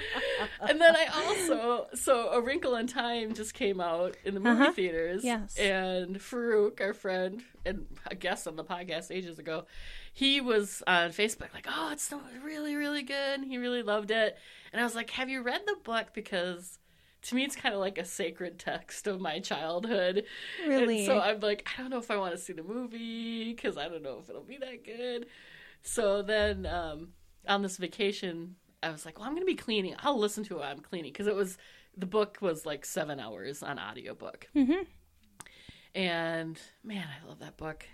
[0.68, 4.62] and then I also so A Wrinkle in Time just came out in the movie
[4.62, 4.72] Uh-huh.
[4.72, 5.24] theaters.
[5.24, 5.56] Yes.
[5.56, 9.66] And Farouk, our friend and a guest on the podcast ages ago,
[10.12, 14.36] he was on Facebook like, "Oh, it's so really really good." He really loved it.
[14.72, 16.78] And I was like, "Have you read the book because
[17.22, 20.24] to me it's kind of like a sacred text of my childhood."
[20.66, 20.98] Really?
[20.98, 23.76] And so I'm like, I don't know if I want to see the movie cuz
[23.76, 25.26] I don't know if it'll be that good.
[25.82, 27.08] So then um
[27.46, 29.94] on this vacation, I was like, well, I'm going to be cleaning.
[30.02, 31.56] I'll listen to it while I'm cleaning because it was
[31.96, 34.48] the book was like seven hours on audiobook.
[34.54, 34.86] Mhm.
[35.94, 37.86] And man, I love that book.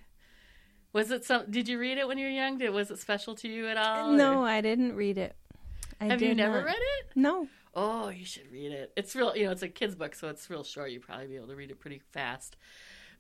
[0.93, 1.51] Was it some?
[1.51, 2.59] Did you read it when you were young?
[2.59, 4.13] Did was it special to you at all?
[4.13, 5.37] no, or- I didn't read it.
[6.01, 6.65] I have you never not.
[6.65, 7.07] read it?
[7.15, 7.47] No.
[7.75, 8.93] Oh, you should read it.
[8.97, 10.91] It's real, you know, it's a kid's book, so it's real short.
[10.91, 12.57] You'd probably be able to read it pretty fast.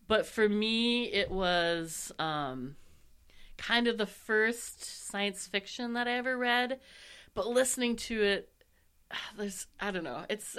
[0.08, 2.74] But for me, it was um,
[3.58, 6.80] kind of the first science fiction that I ever read.
[7.34, 8.48] But listening to it,
[9.36, 10.56] there's, I don't know, it's.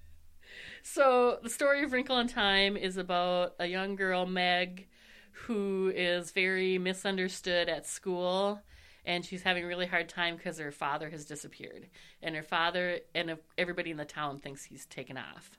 [0.82, 4.88] so the story of Wrinkle in Time is about a young girl, Meg,
[5.32, 8.60] who is very misunderstood at school
[9.04, 11.88] and she's having a really hard time because her father has disappeared
[12.22, 15.50] and her father and everybody in the town thinks he's taken off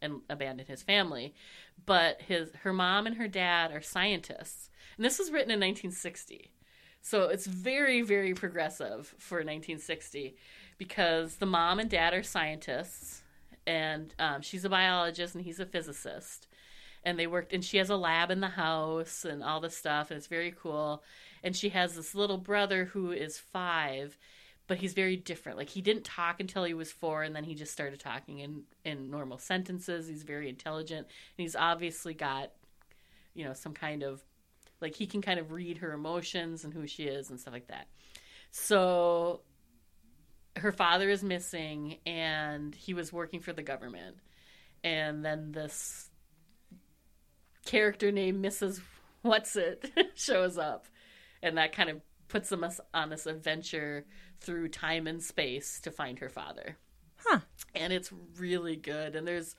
[0.00, 1.34] and abandoned his family
[1.86, 6.52] but his her mom and her dad are scientists and this was written in 1960
[7.02, 10.36] so it's very very progressive for 1960
[10.78, 13.22] because the mom and dad are scientists
[13.66, 16.48] and um, she's a biologist and he's a physicist.
[17.04, 20.10] And they worked and she has a lab in the house and all this stuff
[20.10, 21.02] and it's very cool.
[21.42, 24.18] And she has this little brother who is five
[24.68, 25.58] but he's very different.
[25.58, 28.62] Like he didn't talk until he was four and then he just started talking in
[28.84, 30.06] in normal sentences.
[30.06, 32.52] He's very intelligent and he's obviously got
[33.34, 34.22] you know some kind of
[34.82, 37.68] like he can kind of read her emotions and who she is and stuff like
[37.68, 37.86] that
[38.50, 39.40] so
[40.56, 44.16] her father is missing and he was working for the government
[44.84, 46.10] and then this
[47.64, 48.80] character named Mrs.
[49.24, 50.86] Whatsit shows up,
[51.42, 54.04] and that kind of puts them us- on this adventure
[54.40, 56.76] through time and space to find her father.
[57.16, 57.40] Huh.
[57.74, 59.14] And it's really good.
[59.14, 59.54] And there's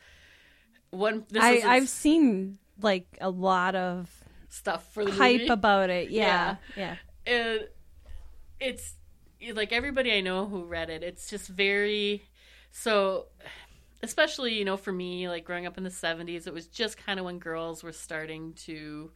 [0.89, 1.25] one.
[1.29, 4.09] This I, I've seen like a lot of
[4.53, 5.47] stuff for the hype movie.
[5.47, 6.09] about it.
[6.11, 6.95] Yeah, yeah.
[7.25, 7.67] and
[8.59, 8.93] it's
[9.53, 12.23] like everybody I know who read it, it's just very
[12.71, 13.27] so
[14.01, 17.19] especially, you know, for me, like growing up in the 70s, it was just kind
[17.19, 19.11] of when girls were starting to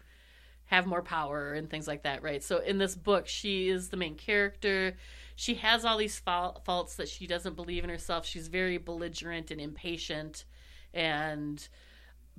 [0.65, 2.43] have more power and things like that, right?
[2.43, 4.95] So in this book, she is the main character.
[5.35, 8.25] She has all these fa- faults that she doesn't believe in herself.
[8.25, 10.45] She's very belligerent and impatient
[10.93, 11.67] and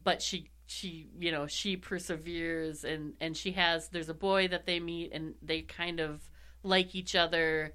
[0.02, 4.66] but she she you know she perseveres and and she has there's a boy that
[4.66, 6.20] they meet and they kind of
[6.62, 7.74] like each other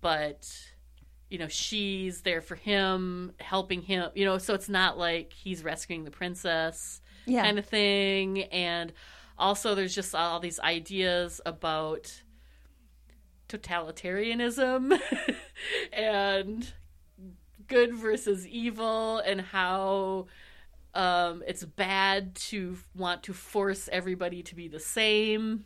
[0.00, 0.48] but
[1.30, 5.64] you know she's there for him helping him you know so it's not like he's
[5.64, 7.42] rescuing the princess Yeah.
[7.42, 8.92] kind of thing and
[9.36, 12.22] also there's just all these ideas about
[13.48, 14.98] totalitarianism
[15.92, 16.72] and
[17.66, 20.26] good versus evil and how
[20.94, 25.64] um, it's bad to want to force everybody to be the same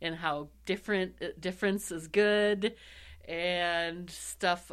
[0.00, 2.74] and how different uh, difference is good
[3.26, 4.70] and stuff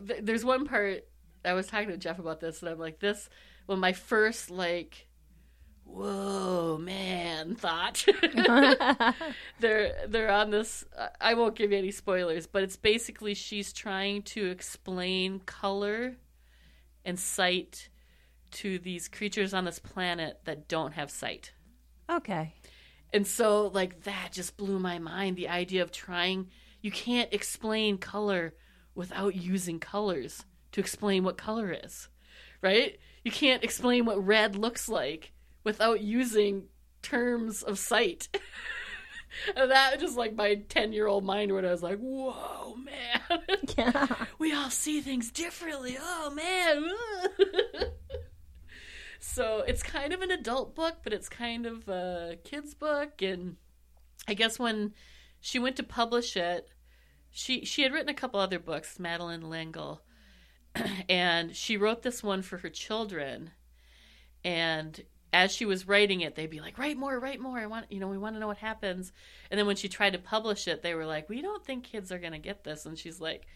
[0.00, 1.06] there's one part
[1.44, 3.28] i was talking to jeff about this and i'm like this
[3.66, 5.06] when my first like
[5.84, 8.04] whoa man thought
[9.60, 10.84] they're they're on this
[11.20, 16.16] i won't give you any spoilers but it's basically she's trying to explain color
[17.04, 17.90] and sight
[18.54, 21.52] to these creatures on this planet that don't have sight
[22.10, 22.54] Okay.
[23.12, 25.36] and so, like, that just blew my mind.
[25.36, 26.48] The idea of trying,
[26.82, 28.54] you can't explain color
[28.94, 32.08] without using colors to explain what color is,
[32.60, 32.98] right?
[33.24, 35.32] You can't explain what red looks like
[35.64, 36.64] without using
[37.02, 38.28] terms of sight.
[39.56, 43.40] and that just like my 10 year old mind when I was like, whoa, man.
[43.78, 44.06] Yeah.
[44.38, 45.96] we all see things differently.
[46.00, 46.90] Oh, man.
[49.26, 53.22] so it's kind of an adult book, but it's kind of a kid's book.
[53.22, 53.56] And
[54.28, 54.92] I guess when
[55.40, 56.68] she went to publish it,
[57.30, 60.02] she she had written a couple other books, Madeleine L'Engle,
[61.08, 63.50] and she wrote this one for her children.
[64.44, 65.02] And
[65.32, 67.58] as she was writing it, they'd be like, "Write more, write more.
[67.58, 69.10] I want, you know, we want to know what happens."
[69.50, 72.12] And then when she tried to publish it, they were like, "We don't think kids
[72.12, 73.46] are going to get this." And she's like,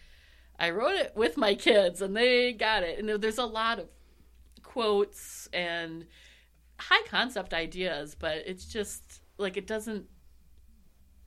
[0.59, 3.89] "I wrote it with my kids, and they got it." And there's a lot of
[4.83, 6.07] quotes and
[6.79, 10.07] high concept ideas, but it's just like it doesn't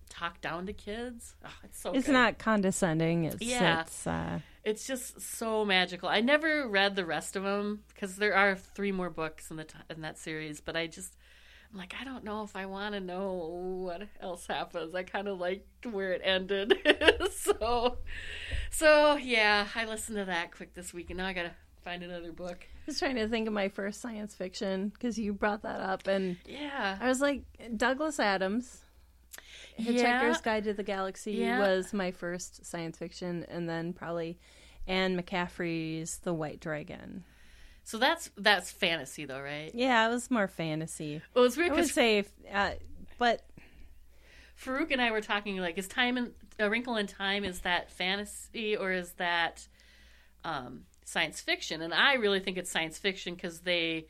[0.10, 1.36] talk down to kids.
[1.43, 2.14] Oh, it's so It's good.
[2.14, 3.26] not condescending.
[3.26, 3.82] It's Yeah.
[3.82, 6.08] it's uh It's just so magical.
[6.08, 9.66] I never read the rest of them because there are three more books in the
[9.66, 11.18] t- in that series, but I just
[11.74, 13.34] I'm like I don't know if I want to know
[13.84, 14.95] what else happens.
[14.95, 16.74] I kind of liked where it ended,
[17.32, 17.97] so
[18.70, 19.68] so yeah.
[19.76, 21.52] I listened to that quick this week, and now I gotta
[21.84, 22.66] find another book.
[22.76, 26.08] I was trying to think of my first science fiction because you brought that up,
[26.08, 27.44] and Yeah, I was like,
[27.78, 28.82] Douglas Adams,
[29.80, 30.38] Hitchhiker's yeah.
[30.44, 31.60] Guide to the Galaxy Yeah.
[31.60, 34.38] was my first science fiction, and then probably
[34.88, 37.24] Anne McCaffrey's The White Dragon.
[37.84, 39.72] So that's that's fantasy though, right?
[39.74, 41.22] Yeah, it was more fantasy.
[41.34, 41.72] Well, it's weird.
[41.72, 42.72] I would say, uh,
[43.18, 43.44] but
[44.64, 47.90] Farouk and I were talking like, is time in A Wrinkle in Time is that
[47.90, 49.68] fantasy or is that
[50.44, 51.82] um, science fiction?
[51.82, 54.07] And I really think it's science fiction because they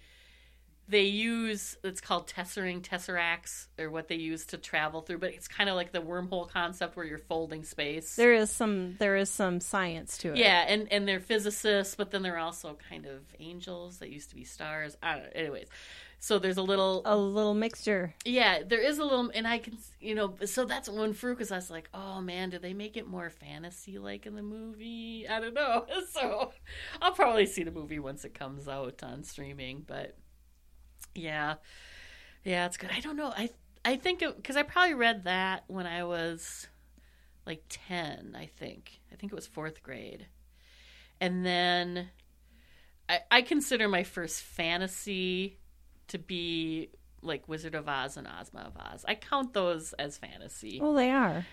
[0.88, 5.48] they use it's called tessering tesseracts or what they use to travel through, but it's
[5.48, 8.16] kind of like the wormhole concept where you're folding space.
[8.16, 10.38] there is some there is some science to it.
[10.38, 14.36] yeah, and and they're physicists, but then they're also kind of angels that used to
[14.36, 14.98] be stars.
[15.02, 15.30] I don't know.
[15.34, 15.68] Anyways,
[16.24, 18.14] so there's a little a little mixture.
[18.26, 21.52] yeah, there is a little, and I can, you know, so that's when was.
[21.52, 25.26] I was like, oh man, did they make it more fantasy like in the movie?
[25.28, 25.88] I don't know.
[26.12, 26.52] So
[27.02, 29.84] I'll probably see the movie once it comes out on streaming.
[29.88, 30.16] But
[31.16, 31.56] yeah,
[32.44, 32.92] yeah, it's good.
[32.96, 33.34] I don't know.
[33.36, 33.50] I
[33.84, 36.68] I think because I probably read that when I was
[37.48, 38.38] like ten.
[38.38, 40.28] I think I think it was fourth grade,
[41.20, 42.10] and then
[43.10, 45.58] I, I consider my first fantasy
[46.12, 46.90] to be
[47.22, 49.06] like Wizard of Oz and Ozma of Oz.
[49.08, 50.80] I count those as fantasy.
[50.82, 51.46] Well, they are.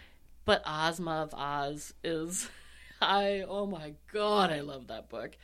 [0.44, 2.48] But Ozma of Oz is
[3.02, 5.36] I oh my god, I love that book.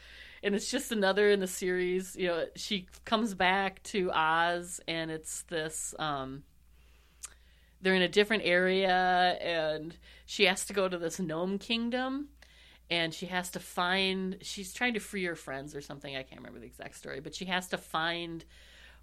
[0.42, 5.10] And it's just another in the series, you know, she comes back to Oz and
[5.10, 6.42] it's this um
[7.80, 12.28] they're in a different area and she has to go to this gnome kingdom
[12.90, 16.40] and she has to find she's trying to free her friends or something i can't
[16.40, 18.44] remember the exact story but she has to find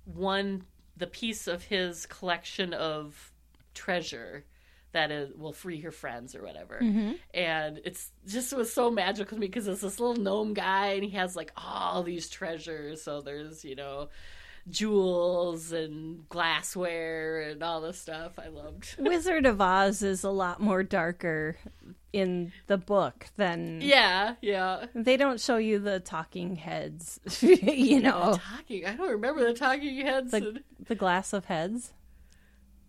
[0.05, 0.63] one
[0.97, 3.31] the piece of his collection of
[3.73, 4.45] treasure
[4.91, 6.79] that is will free her friends or whatever.
[6.81, 7.13] Mm-hmm.
[7.33, 11.03] And it's just was so magical to me because it's this little gnome guy and
[11.03, 13.01] he has like all these treasures.
[13.01, 14.09] So there's you know
[14.69, 18.37] jewels and glassware and all this stuff.
[18.37, 18.95] I loved.
[18.99, 21.57] Wizard of Oz is a lot more darker
[22.13, 24.85] in the book than Yeah, yeah.
[24.93, 27.19] they don't show you the talking heads.
[27.41, 28.85] you know, Talking.
[28.85, 30.31] I don't remember the talking heads.
[30.31, 31.93] the and- the glass of heads.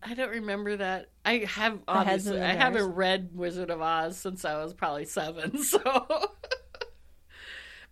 [0.02, 1.10] I don't remember that.
[1.24, 5.04] I have The obviously the I haven't read Wizard of Oz since I was probably
[5.04, 5.58] seven.
[5.62, 5.78] So,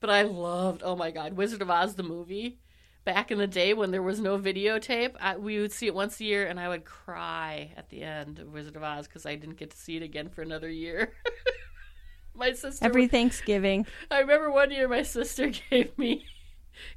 [0.00, 0.82] but I loved.
[0.84, 2.58] Oh my god, Wizard of Oz the movie.
[3.04, 6.20] Back in the day when there was no videotape, I, we would see it once
[6.20, 9.36] a year, and I would cry at the end of Wizard of Oz because I
[9.36, 11.14] didn't get to see it again for another year.
[12.34, 12.84] my sister.
[12.84, 13.86] Every Thanksgiving.
[14.10, 16.26] I remember one year my sister gave me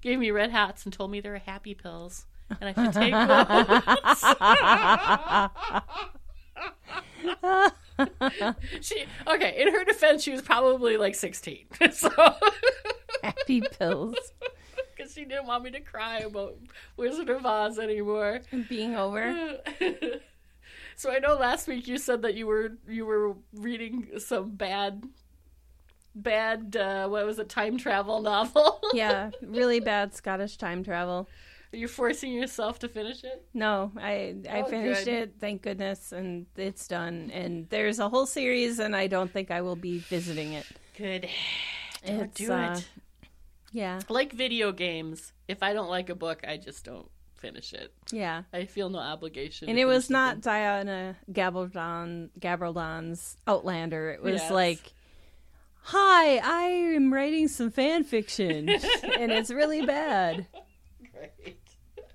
[0.02, 2.26] gave me red hats and told me they were happy pills,
[2.62, 3.14] and I should take
[8.44, 8.82] those.
[8.82, 9.62] she okay.
[9.62, 12.10] In her defense, she was probably like sixteen, so
[13.24, 14.18] Happy pills.
[15.04, 16.58] Because she didn't want me to cry about
[16.98, 18.42] Wizard of Oz anymore.
[18.70, 19.36] Being over.
[20.96, 25.04] so I know last week you said that you were you were reading some bad
[26.16, 28.80] bad uh, what was it time travel novel.
[28.94, 31.28] Yeah, really bad Scottish time travel.
[31.74, 33.44] Are you forcing yourself to finish it?
[33.54, 35.14] No, I I Oh, finished good.
[35.14, 37.32] it, thank goodness, and it's done.
[37.34, 40.68] And there's a whole series, and I don't think I will be visiting it.
[40.96, 41.28] Good.
[42.06, 42.86] Don't It's, do uh, it.
[43.74, 45.34] Yeah, Like video games.
[45.48, 47.94] If I don't like a book, I just don't finish it.
[48.12, 48.44] yeah.
[48.54, 49.68] I feel no obligation.
[49.68, 50.52] And it was not something.
[50.52, 54.12] Diana Gabaldon Gabaldon's Outlander.
[54.12, 54.52] It was Yes.
[54.52, 54.94] like,
[55.82, 56.64] "Hi, I
[56.96, 58.70] am writing some fan fiction,
[59.20, 60.48] and it's really bad."
[61.12, 61.58] Great.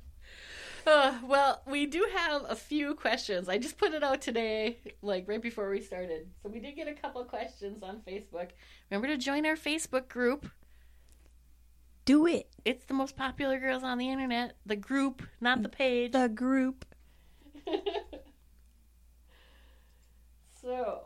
[0.87, 3.47] Uh, well, we do have a few questions.
[3.47, 6.31] I just put it out today, like right before we started.
[6.43, 8.49] So we did get a couple questions on Facebook.
[8.91, 10.49] Remember to join our Facebook group.
[12.09, 14.57] Do it, It's the most popular girls on the internet.
[14.65, 16.13] The group, not the page.
[16.13, 16.87] the group.
[20.63, 21.03] So,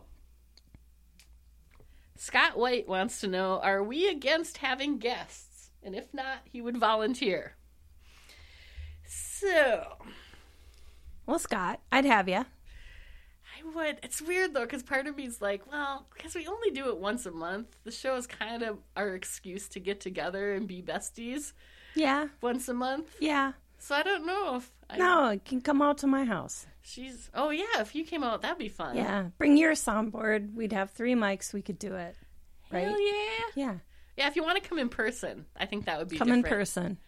[2.16, 5.70] Scott White wants to know Are we against having guests?
[5.82, 7.56] And if not, he would volunteer.
[9.04, 9.96] So,
[11.26, 12.46] Well, Scott, I'd have you.
[13.74, 13.98] Would.
[14.02, 16.98] It's weird though, because part of me is like, well, because we only do it
[16.98, 17.68] once a month.
[17.84, 21.52] The show is kind of our excuse to get together and be besties
[21.94, 23.14] Yeah, once a month.
[23.20, 23.52] yeah.
[23.78, 26.66] So I don't know if I, No, it can come out to my house.
[26.82, 27.30] she's.
[27.34, 28.96] Oh yeah, if you came out, that'd be fun.
[28.96, 30.54] Yeah, bring your soundboard.
[30.54, 31.52] We'd have three mics.
[31.52, 32.14] We could do it.
[32.70, 32.84] Right?
[32.86, 33.40] Hell yeah.
[33.56, 33.74] Yeah,
[34.16, 36.42] Yeah, if you want to come in person, I think that would be come in
[36.42, 36.98] person.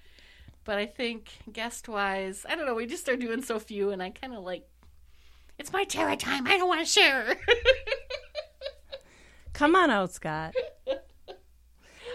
[0.65, 2.75] But I think guest wise, I don't know.
[2.75, 4.67] We just are doing so few, and I kind of like.
[5.59, 6.47] It's my Tara time.
[6.47, 7.37] I don't want to share.
[9.53, 10.55] Come on out, Scott.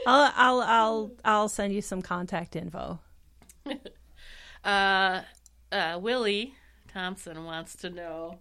[0.05, 2.99] I'll I'll I'll I'll send you some contact info.
[4.63, 5.21] uh,
[5.71, 6.55] uh, Willie
[6.91, 8.39] Thompson wants to know.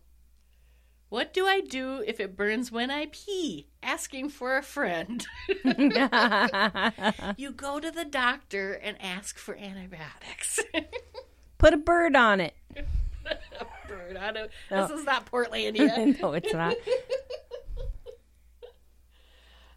[1.10, 3.68] What do I do if it burns when I pee?
[3.82, 5.26] Asking for a friend.
[5.48, 5.90] you
[7.50, 10.60] go to the doctor and ask for antibiotics.
[11.56, 12.54] Put a bird on it.
[13.88, 14.86] Bird, I don't, No.
[14.86, 16.20] This is not Portlandia.
[16.22, 16.74] no, it's not.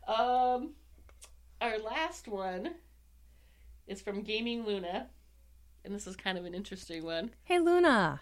[0.07, 0.71] Um,
[1.61, 2.71] our last one
[3.87, 5.07] is from Gaming Luna,
[5.85, 7.31] and this is kind of an interesting one.
[7.43, 8.19] Hey, Luna.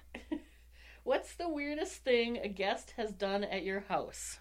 [1.04, 4.38] What's the weirdest thing a guest has done at your house?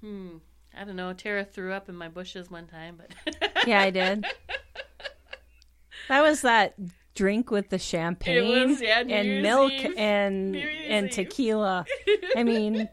[0.00, 0.36] Hmm.
[0.74, 1.12] I don't know.
[1.12, 4.24] Tara threw up in my bushes one time, but Yeah, I did.
[6.08, 6.74] That was that
[7.14, 9.94] drink with the champagne was, yeah, and milk Eve.
[9.96, 11.12] and and Eve.
[11.12, 11.86] tequila.
[12.36, 12.88] I mean,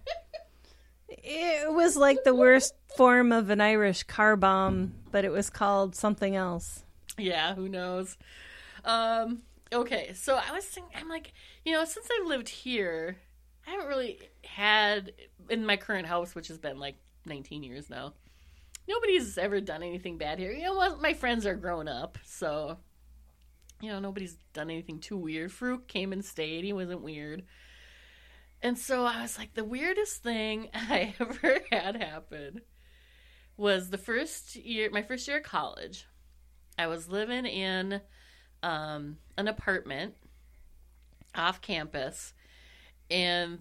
[1.10, 5.96] it was like the worst form of an Irish car bomb, but it was called
[5.96, 6.84] something else.
[7.18, 8.18] yeah, who knows?
[8.86, 9.44] Um.
[9.74, 11.32] Okay, so I was thinking, I'm like,
[11.64, 13.16] you know, since I've lived here,
[13.66, 15.14] I haven't really had
[15.50, 16.96] in my current house, which has been like
[17.26, 18.14] 19 years now.
[18.86, 20.52] Nobody's ever done anything bad here.
[20.52, 21.02] You know what?
[21.02, 22.78] My friends are grown up, so
[23.82, 25.52] you know nobody's done anything too weird.
[25.52, 26.64] Fruit came and stayed.
[26.64, 27.44] He wasn't weird.
[28.62, 32.62] And so I was like, the weirdest thing I ever had happen
[33.58, 36.08] was the first year, my first year of college.
[36.78, 38.02] I was living in
[38.64, 40.16] um, an apartment
[41.36, 42.34] off campus,
[43.10, 43.60] and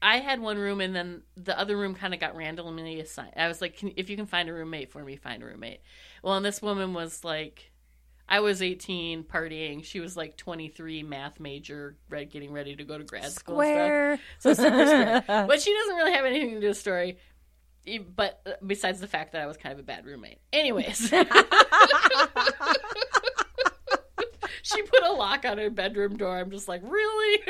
[0.00, 3.32] I had one room, and then the other room kind of got randomly assigned.
[3.36, 5.80] I was like, if you can find a roommate for me, find a roommate.
[6.22, 7.70] Well, and this woman was like
[8.28, 9.82] I was 18 partying.
[9.82, 13.54] She was like 23 math major, right, getting ready to go to grad school.
[13.54, 14.20] Square.
[14.38, 15.24] So super square.
[15.46, 17.18] But she doesn't really have anything to do with the story.
[18.14, 20.40] But uh, besides the fact that I was kind of a bad roommate.
[20.52, 21.08] Anyways.
[24.62, 26.36] she put a lock on her bedroom door.
[26.38, 27.40] I'm just like, really?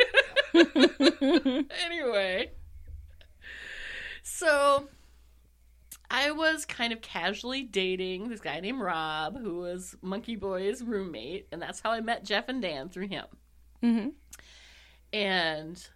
[1.85, 2.53] anyway.
[4.23, 4.89] So
[6.11, 11.49] I was kind of casually dating this guy named Rob, who was Monkey Boy's roommate,
[11.53, 13.27] and that's how I met Jeff and Dan through him.
[13.83, 14.13] Mhm.
[15.13, 15.89] And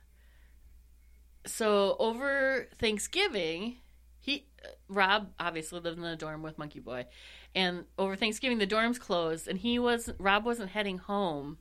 [1.46, 3.78] so over Thanksgiving,
[4.20, 4.46] he
[4.88, 7.06] Rob obviously lived in the dorm with Monkey Boy,
[7.54, 11.58] and over Thanksgiving the dorms closed, and he was Rob wasn't heading home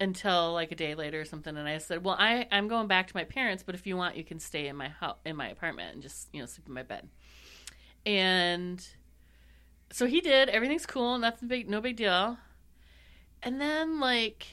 [0.00, 1.56] until like a day later or something.
[1.56, 4.16] And I said, "Well, I I'm going back to my parents, but if you want,
[4.16, 6.74] you can stay in my house in my apartment and just you know sleep in
[6.74, 7.08] my bed."
[8.06, 8.86] And
[9.90, 10.48] so he did.
[10.48, 11.18] Everything's cool.
[11.18, 11.68] Nothing big.
[11.68, 12.38] No big deal.
[13.42, 14.46] And then like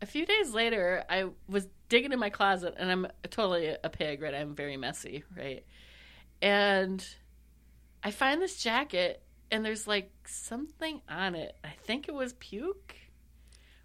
[0.00, 4.20] a few days later, I was digging in my closet, and I'm totally a pig,
[4.22, 4.34] right?
[4.34, 5.64] I'm very messy, right?
[6.40, 7.06] And
[8.02, 11.56] I find this jacket, and there's like something on it.
[11.62, 12.96] I think it was puke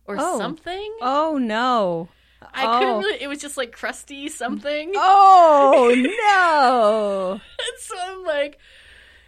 [0.06, 0.40] or Oh.
[0.40, 0.98] something.
[1.02, 2.10] Oh no.
[2.42, 2.80] I oh.
[2.80, 3.22] couldn't really.
[3.22, 4.92] It was just like crusty something.
[4.96, 5.94] Oh
[6.30, 7.32] no.
[7.34, 8.60] And so I'm like,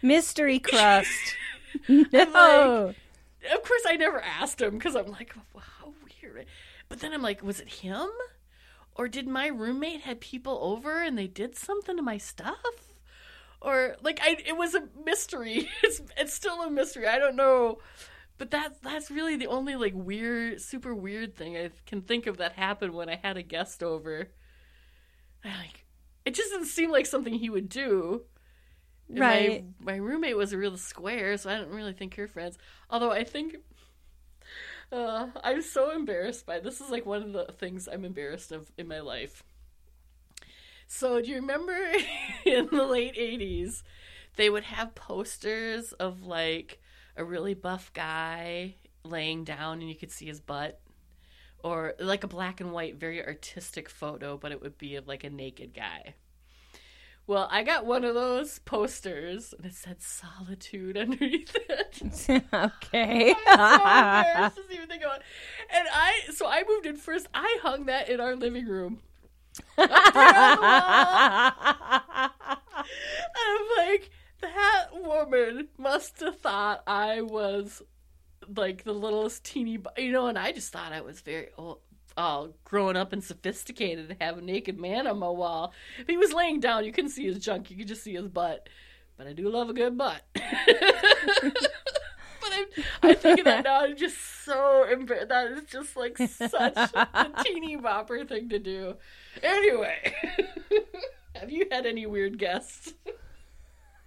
[0.02, 1.36] Mystery crust.
[1.88, 2.94] no.
[3.52, 6.46] of course, I never asked him because I'm like, wow, how weird.
[6.88, 8.08] But then I'm like, was it him?
[8.94, 12.58] Or did my roommate had people over and they did something to my stuff?
[13.62, 15.68] Or like I it was a mystery.
[15.82, 17.06] It's it's still a mystery.
[17.06, 17.78] I don't know.
[18.40, 22.38] But that that's really the only like weird super weird thing I can think of
[22.38, 24.30] that happened when I had a guest over.
[25.44, 25.84] I like
[26.24, 28.22] it just didn't seem like something he would do.
[29.14, 29.64] And my- Right.
[29.80, 32.58] My, roommate was a real square, so I didn't really think you're friends.
[32.90, 33.56] Although I think
[34.92, 36.80] uh, I'm so embarrassed by this.
[36.80, 39.42] Is like one of the things I'm embarrassed of in my life.
[40.86, 41.76] So do you remember
[42.44, 43.82] in the late '80s,
[44.36, 46.79] they would have posters of like
[47.16, 48.74] a really buff guy
[49.04, 50.80] laying down, and you could see his butt,
[51.62, 55.24] or like a black and white, very artistic photo, but it would be of like
[55.24, 56.14] a naked guy.
[57.26, 62.02] Well, I got one of those posters, and it said "solitude" underneath it.
[62.52, 63.34] okay.
[63.46, 65.26] I'm so embarrassed to even think about it.
[65.72, 67.28] And I, so I moved in first.
[67.32, 69.00] I hung that in our living room.
[69.78, 72.30] Up there on the wall.
[72.82, 74.10] And I'm like,
[74.40, 77.82] that woman must have thought I was
[78.56, 81.80] like the littlest teeny, bu- you know, and I just thought I was very old.
[82.16, 85.72] All grown up and sophisticated and have a naked man on my wall.
[85.96, 88.26] If he was laying down, you couldn't see his junk, you could just see his
[88.26, 88.68] butt.
[89.16, 90.20] But I do love a good butt.
[90.34, 90.42] but
[92.52, 92.66] I'm,
[93.02, 93.84] I think of that now.
[93.84, 95.28] I'm just so embarrassed.
[95.28, 98.94] That is just like such a teeny bopper thing to do.
[99.42, 100.14] Anyway,
[101.36, 102.94] have you had any weird guests?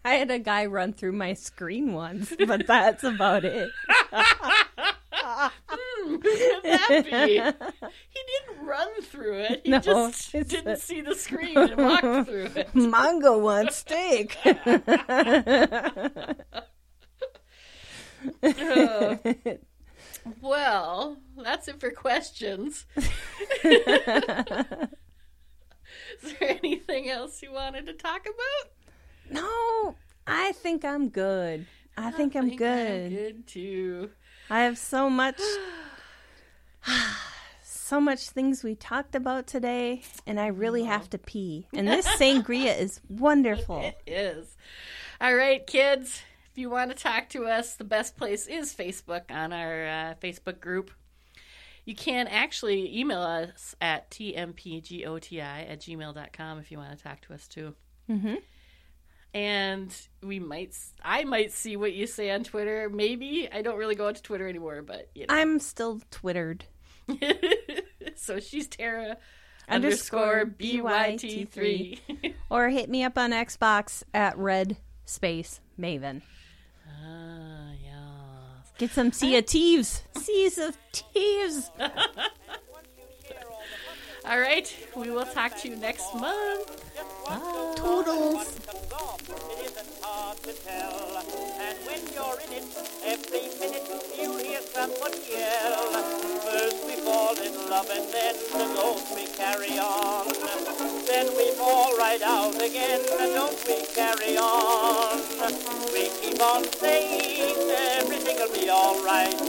[0.05, 3.69] I had a guy run through my screen once, but that's about it.
[5.15, 5.49] Hmm,
[6.09, 7.35] who could that be?
[8.09, 8.19] He
[8.49, 9.61] didn't run through it.
[9.63, 12.69] He No, just didn't a- see the screen and walked through it.
[12.73, 14.37] Mongo wants steak.
[18.43, 19.19] Oh.
[20.39, 22.85] Well, that's it for questions.
[22.95, 23.03] Is
[23.65, 24.87] there
[26.41, 28.71] anything else you wanted to talk about?
[29.29, 29.95] No,
[30.27, 31.65] I think I'm good.
[31.97, 33.09] I think I'm think good.
[33.11, 34.09] good too.
[34.49, 35.39] I have so much
[37.63, 41.67] so much things we talked about today and I really have to pee.
[41.73, 43.81] And this sangria is wonderful.
[43.81, 44.55] It is.
[45.21, 46.21] All right, kids.
[46.51, 50.13] If you want to talk to us, the best place is Facebook on our uh,
[50.21, 50.91] Facebook group.
[51.85, 57.33] You can actually email us at tmpgoti at gmail.com if you want to talk to
[57.33, 57.75] us too.
[58.09, 58.37] Mhm.
[59.33, 62.89] And we might, i might see what you say on Twitter.
[62.89, 65.33] Maybe I don't really go onto Twitter anymore, but you know.
[65.33, 66.65] I'm still twittered.
[68.15, 69.17] so she's Tara
[69.67, 72.33] Underscore underscore byt3.
[72.49, 76.21] Or hit me up on Xbox at red space Maven.
[76.87, 77.91] ah, yeah.
[78.77, 80.03] Get some Sea of Thieves.
[80.17, 81.71] Seas of Thieves.
[84.25, 86.81] All right, we will talk to you next month.
[87.75, 88.55] Toodles.
[88.55, 91.23] It isn't hard lot to tell.
[91.59, 92.65] And when you're in it,
[93.05, 93.85] every minute
[94.17, 95.91] you hear someone yell.
[96.41, 98.35] First we fall in love and then
[98.75, 100.27] don't we carry on.
[101.05, 105.21] Then we fall right out again, don't we carry on.
[105.93, 107.55] We keep on saying
[107.99, 109.39] everything'll be alright.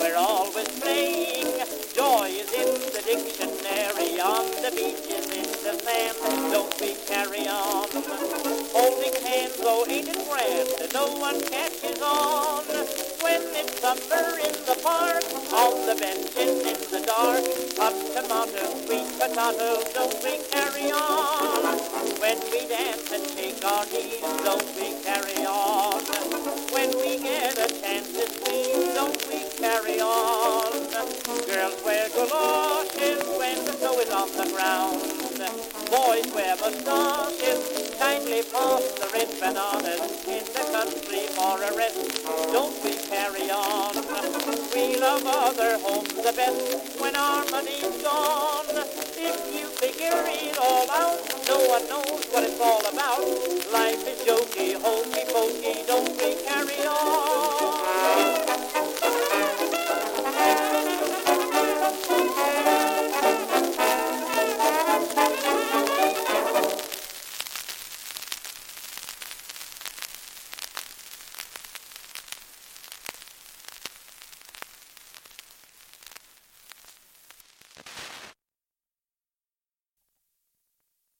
[0.00, 1.57] We're always playing.
[1.98, 4.20] Joy is in the dictionary.
[4.20, 6.16] On the beaches in the sand.
[6.52, 7.90] Don't we carry on?
[8.70, 10.94] Holding hands, oh, ain't it grand?
[10.94, 12.62] No one catches on.
[13.18, 17.42] When it's summer in the park, on the benches in the dark,
[17.82, 21.78] hot tomatoes, sweet potatoes, don't we carry on?
[22.22, 25.98] When we dance and shake our knees, don't we carry on?
[26.70, 30.72] When we get a chance to squeeze, don't we carry on?
[31.46, 34.98] Girls wear galoshes when the snow is on the ground.
[35.86, 42.26] Boys wear moustaches, kindly pass the red bananas in the country for a rest.
[42.50, 43.94] Don't we carry on?
[44.74, 48.66] We love other homes the best when our money's gone.
[49.14, 53.22] If you figure it all out, no one knows what it's all about.
[53.70, 58.37] Life is jokey, hokey pokey, don't we carry on?